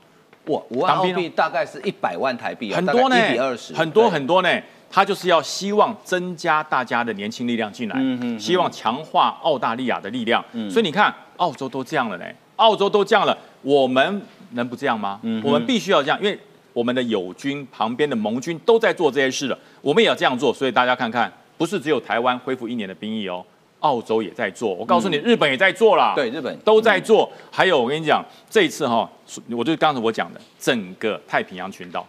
[0.47, 4.49] 哇，五万澳币大概是一百万台币哦，很多呢一比二十，，很多很多呢。
[4.89, 10.41] 他就是要希望增加大家的年轻力量进来，嗯嗯嗯希望强化澳大利亚的力量。
[10.71, 12.25] 所以你看，澳洲都这样了呢，
[12.55, 14.21] 澳洲都这样了，我们
[14.51, 15.19] 能不这样吗？
[15.23, 16.39] 嗯我们必须要这样，因为
[16.71, 20.53] 我们的友军旁边的盟军都在做这些事了，我们也要这样做。
[20.53, 23.45] 所以大家看看，不是只有台湾恢复一年的兵役哦，
[23.79, 24.73] 澳洲也在做。
[24.73, 26.13] 我告诉你，日本也在做啦。
[26.15, 27.31] 对日本都在做。
[27.51, 29.09] 还有我跟你讲，这一次哈，
[29.49, 32.05] 我就刚才我讲的，整个太平洋群岛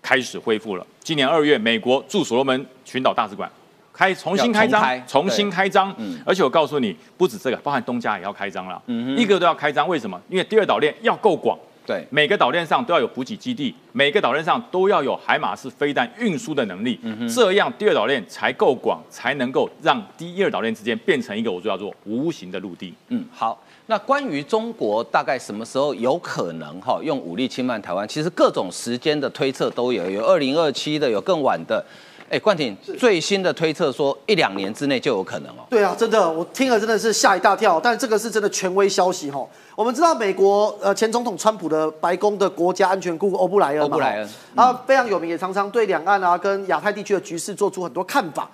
[0.00, 0.86] 开始恢复了。
[1.00, 3.50] 今年二月，美国驻所罗门群岛大使馆
[3.92, 6.18] 开重新开张重，重新开张嗯。
[6.24, 9.86] 而且我告诉你，不止这个，包含东家也要开张了，嗯一个都要开张。
[9.88, 10.20] 为什么？
[10.28, 11.58] 因为第二岛链要够广。
[11.90, 22.94] 对，每个岛链上都要有补给基地，每个岛链上都要有海马式飞弹运输的能力，嗯这样第二岛链才够广，才能够让第一二岛链之间变成一个我就叫做无形的陆地。
[23.08, 23.60] 嗯，好。
[23.86, 31.84] 那关于中国大概什么时候有可能哈用武力侵犯台湾，其实各种时间的推测都有，有二零二七的，有更晚的。
[32.30, 35.66] 哎，冠廷最新的推测说一两年之内就有可能哦。
[35.68, 37.80] 对啊，真的，我听了真的是吓一大跳。
[37.80, 39.44] 但这个是真的权威消息哈。
[39.74, 48.48] 我们知道美国呃前总统川普的白宫的国家安全顾问欧布莱恩嘛，欧布莱恩啊非常有名，也常常对两岸啊跟亚太地区的局势做出很多看法。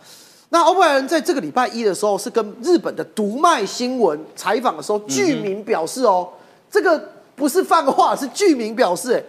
[0.49, 6.27] 那欧布莱恩在这个礼拜一的时候是跟日本的读卖新闻采访的时候，具名表示哦，
[6.71, 6.99] 这个
[7.35, 9.23] 不是放话，是具名表示，哎，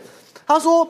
[0.47, 0.87] 他说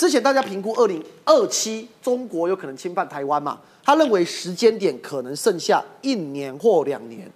[0.00, 7.30] 之前大家评估二零二七中国有可能侵犯台湾嘛，他认为时间点可能剩下一年或两年，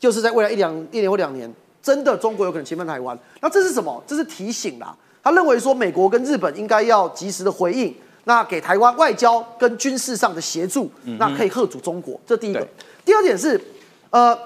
[0.00, 1.48] 就是在未来一两一年或两年，
[1.80, 3.16] 真的中国有可能侵犯台湾。
[3.40, 4.02] 那这是什么？
[4.04, 4.92] 这是提醒啦。
[5.22, 7.94] 他认为说美国跟日本应该要及时的回应，
[8.24, 10.90] 那给台湾外交跟军事上的协助，
[11.20, 12.20] 那可以贺阻中国。
[12.26, 12.66] 这第一个。
[13.04, 13.60] 第二点是，
[14.10, 14.36] 呃，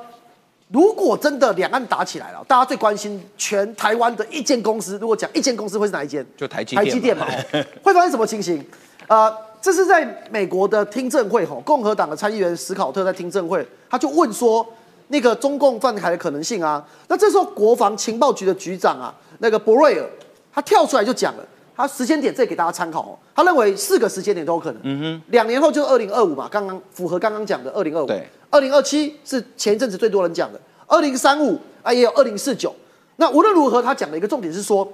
[0.73, 6.25] 如果真的两岸打起来了，大家最关心全台湾的一间公司，如果讲一间公司会是哪一间？
[6.35, 8.65] 就台积台电嘛积电嘛，哦 会发生什么情形？
[9.07, 14.67] 呃，这是在美国的听证会吼，共和党的参议员史考特在听证会，他就问说
[15.09, 16.83] 那个中共犯台的可能性啊。
[17.09, 20.09] 那这时候国防情报局的局长啊，那个博瑞尔，
[20.51, 21.45] 他跳出来就讲了，
[21.83, 23.19] 他他时间点这给大家参考哦。
[23.35, 24.81] 他认为四个时间点都有可能。
[24.85, 28.07] 嗯哼，两年后就是二零二五嘛，刚刚符合刚刚讲的二零二五。
[28.07, 32.73] 对，二零二七是前一阵子最多人讲的，二零三五啊也有二零四九。
[33.17, 34.87] 那无论如何，他讲的一个重点是说，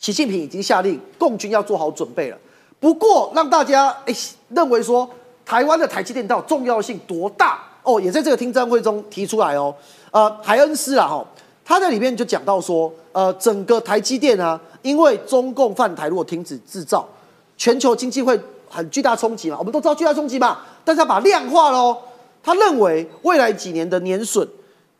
[0.00, 2.38] 习近平已经下令共军要做好准备了。
[2.80, 4.14] 不过让大家哎
[4.48, 5.08] 认为说
[5.46, 9.72] 台湾的台积电到重要性多大哦，也在这个听证会中提出来哦。
[10.10, 11.24] 呃，海恩斯啦哈，
[11.64, 17.08] 他在里面就讲到说，呃，整个台积电啊，因为中共犯台如果停止制造，
[17.56, 18.38] 全球经济会
[18.68, 21.96] 很巨大冲击嘛，我们都知道巨大冲击嘛，但是他把量化喽，
[22.42, 24.48] 他认为未来几年的年损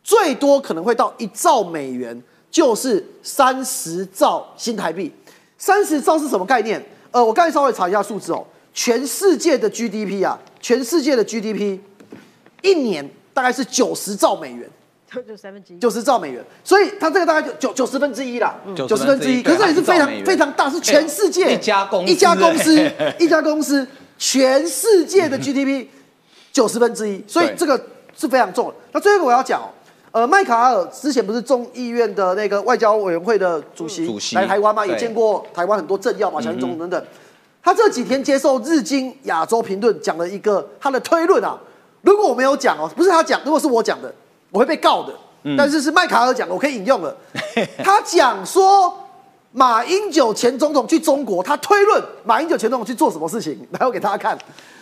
[0.03, 5.11] 最多可能会到一兆美元，就是三十兆新台币。
[5.57, 6.83] 三十兆是什么概念？
[7.11, 11.79] 呃，我刚才稍微查一下数字哦，全世界的 GDP 啊，全世界的 GDP
[12.61, 14.69] 一年大概是九十兆美元。
[15.21, 23.87] 就三分之一，九十兆美元，所以它这个大概就九九十分之一啦，九九十分之一，可是这也是非常非常大，是全世界一家公司一家公司一家公司
[24.17, 25.87] 全世界的 GDP
[26.51, 27.79] 九十分之一，所以这个
[28.15, 28.75] 是非常重的。
[28.91, 29.69] 那最后一个我要讲，哦
[30.11, 37.05] 呃，麦卡尔之前不是众议院的那个外交委员会的主席主席来台湾嘛，也见过台湾很多政要嘛，小英总统等等。
[37.63, 41.57] 他这几天接受日经亚洲评论讲了一个他的推论啊，
[42.01, 44.13] 如果我没有讲哦，不是他讲，如果是我讲的，
[44.53, 45.13] 我会被告的。
[45.57, 47.13] 但是是麦卡尔讲的，我可以引用了。
[47.83, 48.97] 他讲说，
[49.51, 54.37] 马英九前总统去中国，他推论马英九前总统去做什么事情， 来我给大家看。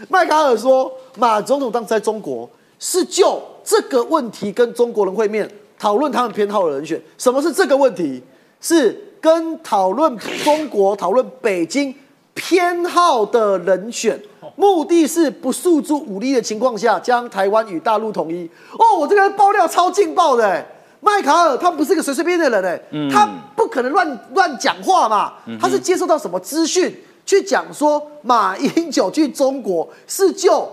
[0.08, 2.48] 麦卡尔说，马总统当时在中国
[2.78, 5.50] 是就这个问题跟中国人会面，
[5.80, 7.02] 讨论他们偏好的人选。
[7.18, 8.22] 什么是这个问题？
[8.60, 11.96] 是跟讨论中国、讨论北京
[12.36, 14.22] 偏好的人选。
[14.56, 18.50] 目的是不诉诸武力的情况下，将台湾与大陆统一。
[18.74, 20.66] 哦，我这个爆料超劲爆的、欸，
[21.00, 26.96] 麦卡尔他不是个随随便便的人、欸，他不可能乱乱讲话嘛，他是接受到什么资讯？
[27.24, 30.68] 去讲说马英九去中国是就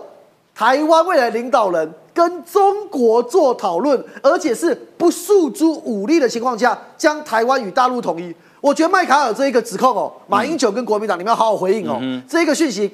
[0.53, 8.33] 台湾未来领导人跟中国做讨论，而且是不诉诸武力的情况下，将台湾与大陆统一。
[8.59, 12.91] 我觉得麦卡尔这一个指控哦，马英九跟国民党你们要好好回应哦，这一个讯息。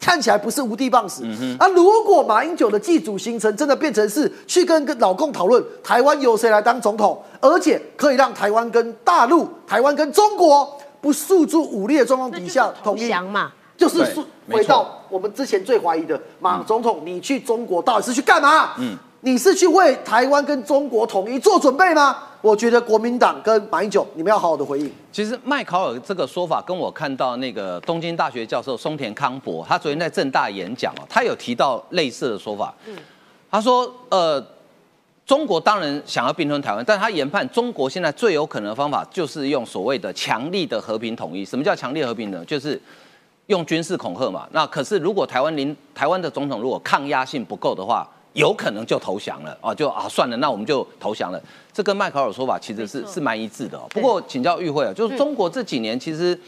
[0.00, 1.22] 看起来不是无地放矢、
[1.58, 1.68] 啊！
[1.68, 14.02] 如果马英九的祭祖行程真的变成是去跟跟老共讨论台湾由谁来当总统，而且可以让台湾跟大陆、台湾跟中国不诉诸武力的状况底下统一，降嘛，就是
[14.50, 18.70] 回到我们之前最怀疑的马总统，你去中国到底是去干嘛？
[18.78, 22.16] 嗯，你是去为台湾跟中国统一做准备吗？
[22.40, 24.90] 我觉得国民党跟马英九，你们要好好的回应。
[25.12, 32.74] 其实麦考尔这个说法跟我看到那个东京大学教授松田康博，他昨天在正大演讲哦，他有提到类似的说法。
[32.86, 32.96] 嗯
[33.50, 34.40] 他说，呃，
[35.26, 41.44] 中国当然想要并吞台湾，但他研判中国现在最有可能的方法就是用所谓的强力的和平统一。
[41.44, 42.44] 什么叫强力和平呢？
[42.46, 42.80] 就是
[43.48, 44.48] 用军事恐吓嘛。
[44.52, 51.42] 那可是如果台湾领台湾的总统如果抗压性不够的话，有可能就投降了啊，就啊算了，那我们就投降了。
[51.72, 53.86] 这跟麦考尔说法其实是是蛮一致的、哦。
[53.90, 56.38] 不过请教与会啊，就是中国这几年其实，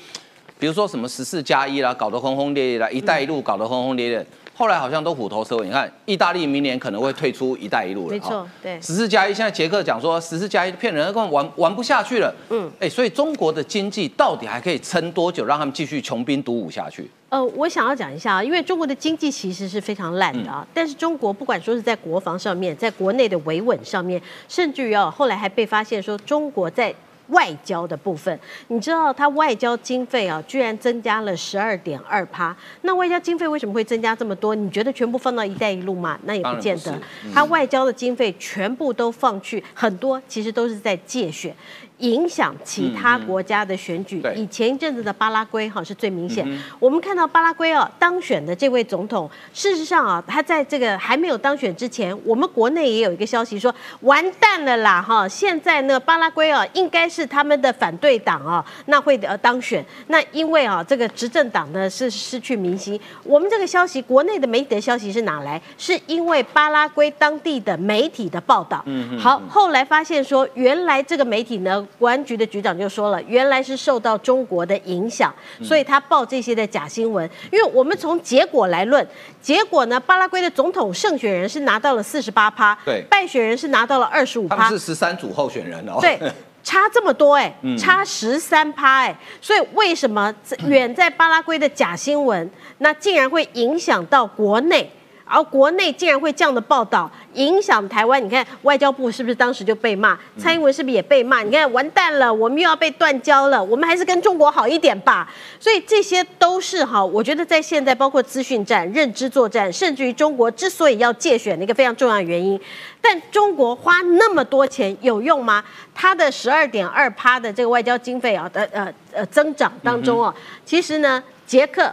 [0.58, 4.26] 比如说什么十四加一啦，搞得轰轰烈烈啦，一带一路搞得轰轰烈烈，
[4.62, 5.66] 后来好像都虎头蛇尾。
[5.66, 12.32] 你看，意大利明年可能会退出一带一路了，没错哦对十四加一，现在捷克讲说十四加一骗人，根本玩玩不下去了。
[12.48, 17.10] 嗯嗯，哎，所以中国的经济到底还可以撑多久，让他们继续穷兵黩武下去？
[17.30, 26.94] 呃，我想要讲一下啊，因为中国的经济其实是非常烂的啊，但是中国不管说是在国防上面，在国内的维稳上面，甚至于啊，后来还被发现说中国在。
[27.28, 32.54] 外交的部分，你知道它外交经费啊，居然增加了十二点二趴。
[32.82, 34.54] 那外交经费为什么会增加这么多？
[34.54, 36.18] 你觉得全部放到“一带一路”吗？
[36.24, 36.98] 那也不见得。
[37.32, 41.54] 它外交的经费全部都放去，很多其实都是在借选，
[42.02, 44.20] 影响其他国家的选举。
[44.20, 46.46] 对以前一阵子的巴拉圭哈是最明显。
[46.78, 55.26] 我们看到巴拉圭啊当选的这位总统，事实上啊，他在这个还没有当选之前，我们国内也有一个消息说完蛋了啦哈！
[55.26, 59.84] 现在呢，巴拉圭啊应该是他们的反对党啊，那会呃当选。
[60.08, 63.00] 那因为啊这个执政党呢是失去民心。
[63.22, 65.60] 我们这个消息，国内的媒体的消息是哪来？
[65.78, 68.82] 是因为巴拉圭当地的媒体的报道。
[68.86, 75.32] 嗯好，后来发现说，原来这个媒体呢，国安局的局长就说了，原来是受到中国的影响，
[75.62, 77.28] 所以他报这些的假新闻。
[77.50, 79.06] 因为我们从结果来论，
[79.40, 85.98] 结果呢，巴拉圭的总统胜选人是拿到了四十八趴，对败选人是拿到了二十五趴他们，是十三组候选人哦。
[86.00, 86.18] 对，
[86.64, 94.90] 差这么多哎、差十三趴哎，所以为什么这远在巴拉圭的假新闻，那竟然会影响到国内？
[95.26, 98.22] 然后国内竟然会这样的报道，影响台湾。
[98.22, 100.18] 你看外交部是不是当时就被骂？
[100.38, 101.42] 蔡英文是不是也被骂？
[101.42, 105.32] 你看完蛋了，我们又要被断交了，我们还是跟中国好一点吧。
[105.58, 112.60] 所以这些都是哈，我觉得在现在包括资讯战、认知作战，甚至于中国之所以要借选的一个非常重要的原因。
[113.00, 115.64] 但中国花那么多钱有用吗？
[115.94, 121.92] 它的十二点二趴的这个外交经费啊的呃呃增长当中啊，其实呢，捷克，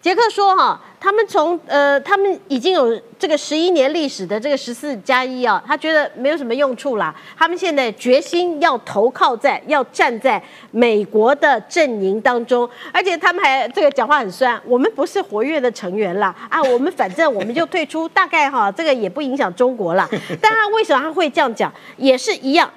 [0.00, 7.14] 捷克说哈，他们从呃他们已经有这个十一年历史的这个十四加一啊，他觉得没有什么用处啦。
[7.36, 20.08] 他们现在决心要投靠在要站在美国的阵营当中，而且他们还这个讲话很酸，我们不是活跃的成员啦啊，我们反正我们就退出，大概哈 这个也不影响中国啦。
[20.40, 22.70] 当然，为什么他会这样讲，也是一样。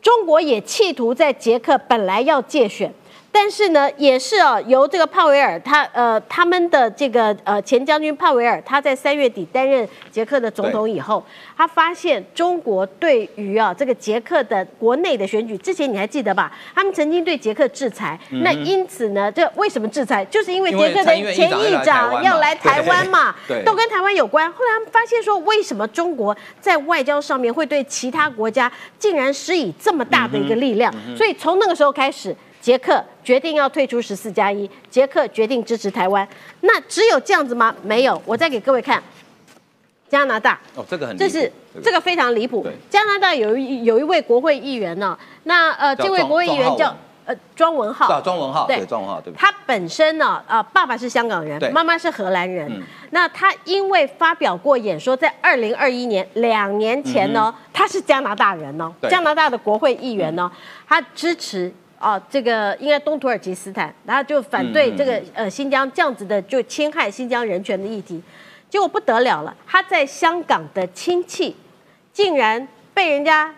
[0.00, 2.92] 中国也企图在捷克本来要借选，
[3.30, 11.22] 但是呢，也是哦，由这个帕维尔他呃他们的这个呃前将军帕维尔他在三月底担任捷克的总统以后，
[11.56, 16.52] 他发现中国对于啊这个捷克的国内的选举，之前你还记得吧？
[16.74, 20.24] 他们曾经对捷克制裁，那因此呢，这为什么制裁？
[20.24, 24.50] 就是因为捷克的前议长要来台湾嘛，都跟台湾有关。
[24.50, 30.92] 后来他们发现说，为什么中国在外交上面会对其他国家竟然施以这么大的一个力量？
[31.16, 32.34] 所以从那个时候开始。
[32.60, 36.26] 捷克决定要退出十四加一，捷克决定支持台湾。
[36.62, 37.74] 那只有这样子吗？
[37.82, 39.02] 没有，我再给各位看
[40.08, 40.58] 加拿大。
[40.74, 41.52] 哦，这个很，这是
[41.82, 42.66] 这个非常离谱。
[42.88, 48.18] 加拿大有一有一位国会议员呢，那呃，这位国会议员叫呃庄文浩。
[48.22, 49.30] 庄文浩，对，庄文浩，对。
[49.34, 52.82] 他本身呢，呃，爸爸是香港人，妈妈是荷兰人。
[53.10, 60.50] 那他因为发表过演说，在二零二一年两年前呢，他是加拿大人哦，加拿大的国会议员呢，
[60.88, 61.70] 他支持。
[62.00, 68.22] 哦，这个应该东土耳其斯坦，然后就反对这个呃新疆这样子的就侵害新疆人权的议题，
[68.70, 71.56] 结果不得了了，他在香港的亲戚
[72.12, 73.52] 竟然被人家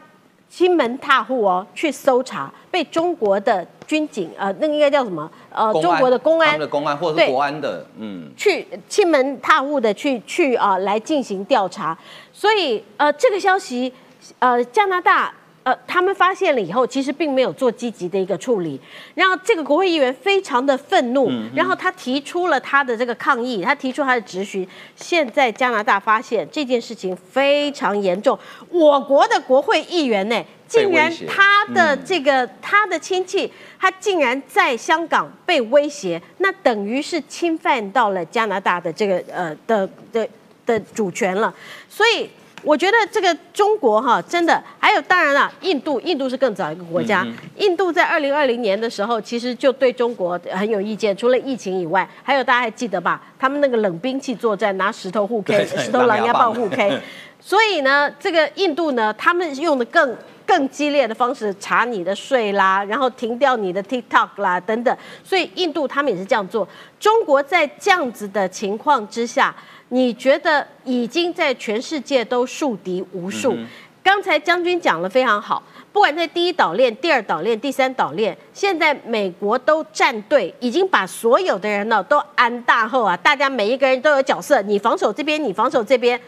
[0.48, 5.30] 亲门踏户哦去搜查，被中国的军警呃那个应该叫什么？
[5.52, 8.30] 呃中国的公安的公安或者是国安的嗯。
[8.36, 11.96] 去亲门踏户的去去啊来进行调查，
[12.32, 13.92] 所以呃这个消息
[14.38, 15.34] 呃加拿大。
[15.62, 18.80] 呃，他们发现了以后，其实并没有做积极的一个处理。
[19.14, 24.66] 然后这个国会议员非常的愤怒，然后他提出了他的这个抗议，他提出他的质询。
[24.96, 28.38] 现在加拿大发现这件事情非常严重，
[28.70, 40.26] 我国的国会议员呢，竟然他的这个他的亲戚，他竟然在香港被威胁，那等于是侵犯到了加拿大的这个呃的的
[40.64, 41.54] 的主权了，
[41.86, 42.30] 所以。
[42.62, 47.26] 我觉得这个中国哈，真的还有当然了，印度，印度是更早一个国家。
[47.56, 51.16] 印度在二零二零年的时候，其实就对中国很有意见。
[51.16, 53.22] 除了疫情以外，还有大家还记得吧？
[53.38, 57.00] 他们那个冷兵器作战，拿石头互 K，石头狼牙棒互 K。
[57.40, 64.94] 所以呢，这个印度呢，他们用的更更激烈的方式查你的税啦，然后停掉你的 TikTok 啦等等。
[65.24, 66.68] 所以印度他们也是这样做。
[66.98, 69.56] 中国在这样子的情况之下。
[69.90, 73.56] 你觉得已经在全世界都树敌无数？
[74.02, 75.62] 刚才将军讲的非常好，
[75.92, 86.18] 不管在第一岛链、第二岛链、第三岛链，现在美国都站队，已经把所有的人呢都安大后啊，大家每一个人都有角色，你防守这边，你防守这边。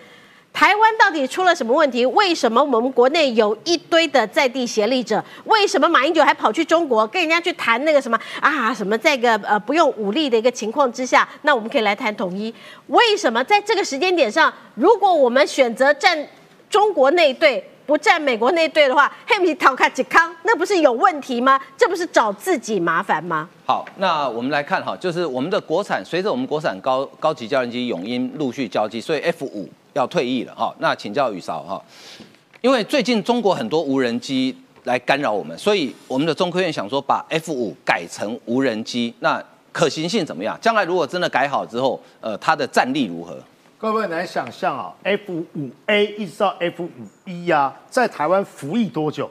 [0.52, 2.04] 台湾到底出了什么问题？
[2.06, 5.22] 为什么我们国内有一堆的在地协力者？
[5.44, 8.72] 为什么马英九还跑去中国跟人家去谈那个什么啊？
[8.72, 12.54] 什么在个呃不用武力的一个情况之下，那我们可以来谈统一？
[12.88, 16.28] 为什么在这个时间点上，如果我们选择站
[16.68, 21.58] 中国那队，不站美国那队的话，黑米逃卡吉康，那不是有问题吗？
[21.76, 23.48] 这不是找自己麻烦吗？
[23.66, 29.68] 好，那我们来看哈，就是我们的国产，随着我们国产高高级教练机永鹰陆续交机，所以 F 五。
[29.92, 31.82] 要退役了哈，那请教宇韶哈，
[32.60, 40.58] 因为最近中国很多无人机来干扰我们，所以我们的中科院想说把 F 五改成无人机，那可行性怎么样？
[40.60, 43.38] 将来如果真的改好之后，呃，它的战力如何？
[43.78, 46.90] 各位难想象啊，F 五 A 一直到 F 五
[47.24, 49.28] B 呀，在台湾服役多久？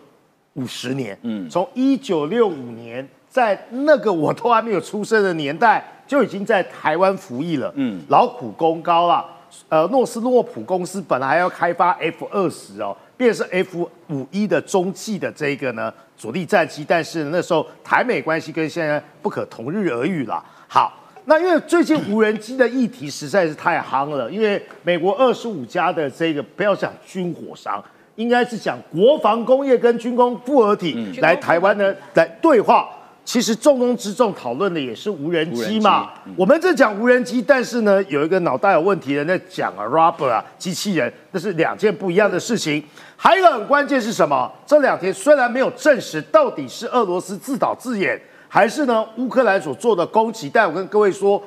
[0.55, 1.17] 五十年。
[1.21, 7.71] 嗯，从一九六五年，在那个我都还没有出生的年代，就已经在台湾服役了。
[7.75, 9.25] 嗯，劳苦功高了。
[9.69, 20.43] 呃，诺斯诺普公司本来还要开发 F 二十哦，便是 F 五一的中继的这个呢主力战机，但是那时候台美关系跟现在不可同日而语了。
[20.67, 20.93] 好，
[21.25, 27.83] 那因为最近无人机的议题实在是太夯了，因为美国二十五家的这个不要讲军火商，
[28.15, 32.89] 应该是讲国防工业跟军工复合体来台湾呢来对话。
[33.31, 36.09] 其实重中之重讨论的也是无人机嘛。
[36.35, 42.83] 我们在讲无人机，但是呢，有一个脑袋有问题的人在讲啊，robot 啊，机器人，那是两件不一样的事情。
[43.15, 44.51] 还有一个很关键是什么？
[44.65, 51.41] 这两天虽然没有证实到底是俄罗斯自导自演，还是呢乌克兰所做的攻击，但我跟各位说，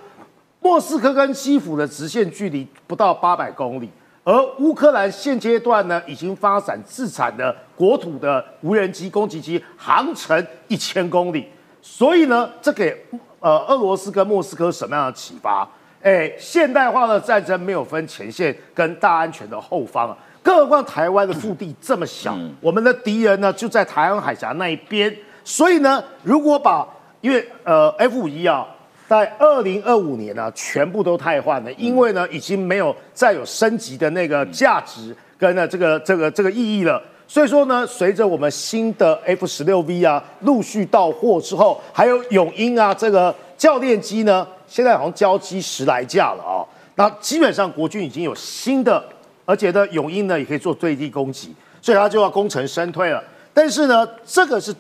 [0.61, 3.91] 莫斯科跟基辅的直线距离不到八百公里，
[4.23, 11.47] 而乌克兰现阶段呢已经发展自产的国土的无人机攻击机，航程一千公里。
[11.87, 12.97] 所以呢，这给
[13.41, 15.69] 呃俄罗斯跟莫斯科什么样的启发？
[16.03, 25.15] 哎，现代化的战争没有分前线跟大安全的后方啊，更何况台湾的腹地这么小，我们的敌人呢就在台湾海峡那一边，
[25.45, 26.89] 所以呢，如果把
[27.21, 28.67] 因为呃 F 五一啊，
[29.07, 37.03] 在二零二五年呢全部都汰换了，因为呢已经没有再有升级的那个价值跟呢这个这个这个意义了。
[37.27, 46.63] 所以说呢，随着我们新的 F 十六 V 啊陆续到货之后，还有永鹰啊这个教练机呢，现在好像交机十来架了啊、
[46.97, 49.03] 那基本上国军已经有新的，
[49.45, 51.53] 而且呢永鹰呢也可以做对地攻击，
[51.83, 53.23] 所以他就要功成身退了。
[53.53, 54.75] 但是呢，这个是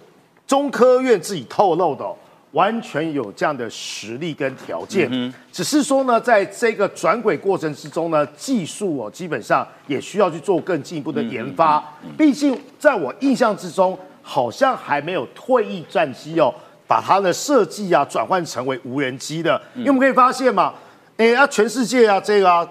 [0.46, 2.04] 中科院自己透露的、
[2.54, 5.34] 完全有这样的实力跟条件。
[5.52, 11.84] 只是说呢，在这个转轨过程之中呢，技术哦，基本上也需要去做更进一步的研发。
[12.16, 16.54] 毕竟在我印象之中，好像还没有退役战机哦，
[16.86, 19.60] 把它的设计啊转换成为无人机的。
[19.74, 20.72] 因为我们可以发现嘛，
[21.16, 22.66] 哎，啊，全世界啊，这个啊，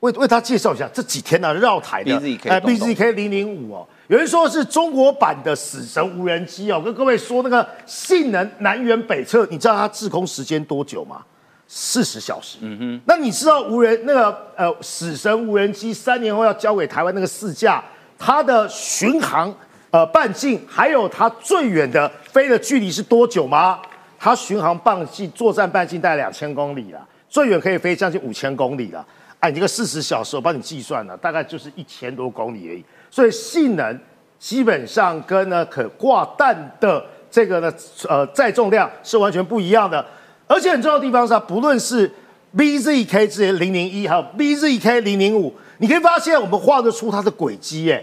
[0.00, 11.22] 为为他介绍一下这几天呢、绕台的哎 BZK 零零五哦，有人说是中国版的死神无人机哦，跟各位说那个性能南辕北辙，你知道它滞空时间多久吗？
[11.66, 12.56] 四十小时。
[12.62, 13.00] 嗯哼。
[13.04, 17.84] 那你知道无人那个呃死神无人机三年后要交给台湾那个四架，
[18.18, 19.54] 它的巡航
[19.90, 23.78] 呃半径还有它最远的飞的距离是多久吗？
[24.18, 29.06] 它巡航半径作战半径大概两千公里了，最远可以飞将近五千公里了。
[29.40, 32.82] 哎，你这个四十小时我帮你计算了，大概就是一千多公里而已。
[33.18, 33.98] 所以性能
[34.38, 37.72] 基本上跟呢可挂弹的这个呢
[38.08, 40.06] 呃载重量是完全不一样的。
[40.46, 42.08] 而且很重要的地方是啊，不论是
[42.56, 48.00] BZK 之零零一，还有 BZK 零零五，你可以发现我们画得出它的轨迹，哎，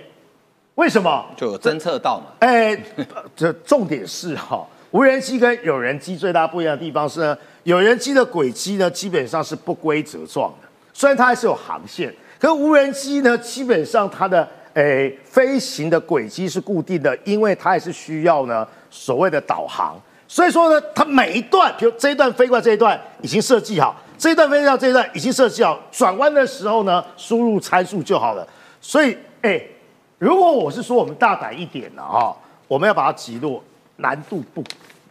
[0.75, 1.25] 为什么？
[1.37, 2.25] 就有侦测到嘛。
[2.39, 2.77] 哎，
[3.37, 14.45] 这重点是哈、无人机跟有人机最大不一样的地方是呢，有人机的轨迹呢基本上是不规则状的，虽然它还是有航线，可是无人机呢基本上它的
[14.75, 19.99] 诶飞行的轨迹是固定的，因为它也是需要呢所谓的导航。
[20.27, 28.45] 所以说呢，它每一段，比如这一段飞过来这一段已经设计好，这一段飞到这一段已经设计好，转弯的时候呢，输入参数就好了。
[28.81, 29.61] 所以，哎，
[30.17, 32.35] 如果我是说我们大胆一点了啊、
[32.67, 33.63] 我们要把它击落，
[33.97, 34.63] 难度不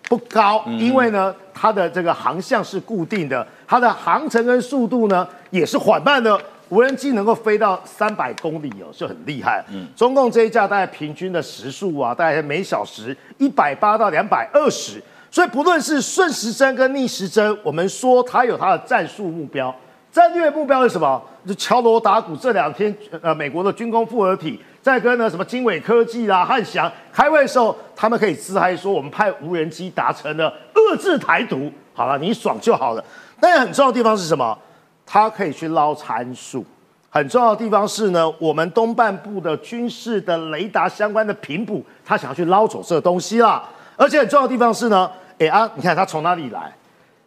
[0.08, 6.38] 不高，因为呢，它的这个航向是固定的，它的航程跟速度呢也是缓慢的。
[6.74, 9.64] 无人机能够飞到三百公里哦，就很厉害。
[9.72, 15.00] 嗯，中共这一架大概平均的时速啊，大概每小时一百八到两百二十。
[15.30, 19.72] 所以不论是顺时针跟逆时针，我们说它有它的战术目标。
[20.10, 21.22] 战略目标是什么？
[21.46, 22.36] 就敲锣打鼓。
[22.36, 31.70] 这两天，呃，美国的军工复合体在跟呢什么经纬科技啦、汉翔开会的时候，他们可以自嗨说，我们派无人机达成了遏制台独。
[31.92, 33.04] 好了，你爽就好了。
[33.40, 34.56] 但很重要的地方是什么？
[35.06, 36.64] 它可以去捞参数。
[37.10, 43.62] 很重要的地方是呢，我们东半部的军事的雷达相关的频谱，它想要去捞走这个东西啦。
[43.96, 46.74] 而且很重要的地方是呢，哎啊，你看它从哪里来？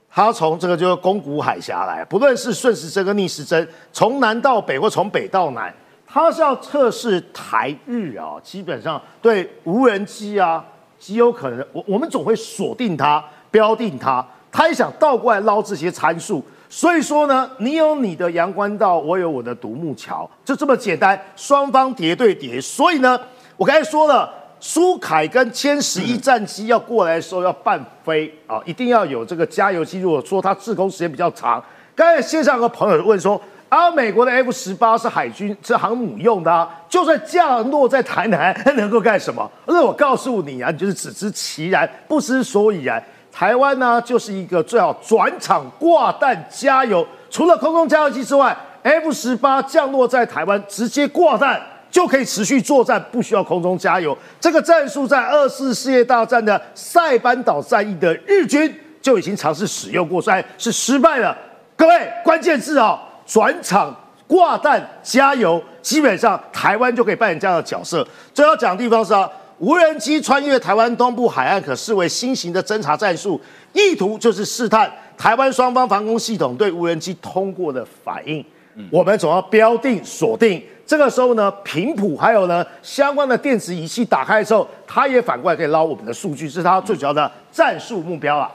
[0.09, 5.73] 它从这个就是宫古海峡来，不论是顺时针跟逆时针，从南到北或从北到南，
[6.05, 10.65] 它是要测试台日啊，基本上对无人机啊，
[10.97, 16.43] 极有可能，我我们总会锁定它，标定它，它也想倒过来捞这些参数。
[16.69, 22.59] 所以说呢，你有你的阳关道，我有我的独木桥，就这么简单，双方叠对叠。
[22.61, 23.19] 所以呢，
[23.55, 24.33] 我刚才说了。
[24.59, 29.99] 苏凯跟歼十一战机要过来的时候要半飞啊，一定要有这个加油机。
[29.99, 31.63] 如果说它滞空时间比较长，
[31.95, 33.39] 刚才线上有个朋友问说
[33.69, 39.47] 啊，美国的 F 十八是海军是航母用的啊，就算降落在台南，它能够干什么？
[39.67, 43.03] 那我告诉你啊，你就是只知其然，不知所以然。
[43.37, 51.61] 台湾呢，就是一个最好转场挂弹加油，除了空中加油机之外，F 十八降落在台湾直接挂弹。
[51.89, 54.15] 就可以持续作战，不需要空中加油。
[54.41, 58.71] 这个战术在二次世界大战的塞班岛战役的日军
[59.01, 61.35] 就已经尝试使用过，虽然是失败了。
[61.77, 63.95] 各位，关键字啊、转场
[64.27, 68.05] 挂弹加油，基本上台湾就可以扮演这样的角色。
[68.33, 69.27] 最要讲的地方是啊，
[69.59, 73.39] 无人机穿越台湾东部海岸，可视为新型的侦察战术，
[73.73, 78.43] 意图就是试探台湾双方防空系统对无人机通过的反应。
[78.91, 80.63] 我们总要标定锁定。
[80.85, 88.49] 这个时候呢，频谱还有呢相关的电子仪器打开之后，它也反过来可以捞我们的数据，这是它最主要的战术目标啊。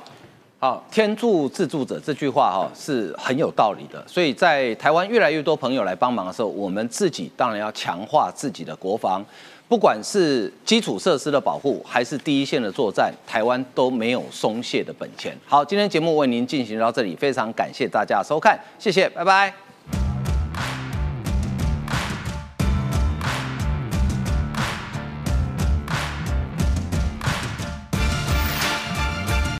[0.60, 9.22] 好，天助自助者这句话哈是很有道理的，所以在台湾越来越多朋友来帮忙的时候，我们自己当然要强化自己的国防，
[9.72, 15.34] 不管是基础设施的保护，还是第一线的作战，台湾都没有松懈的本钱。
[15.46, 19.71] 好，今天节目为您进行到这里，非常感谢大家收看，谢谢，拜拜。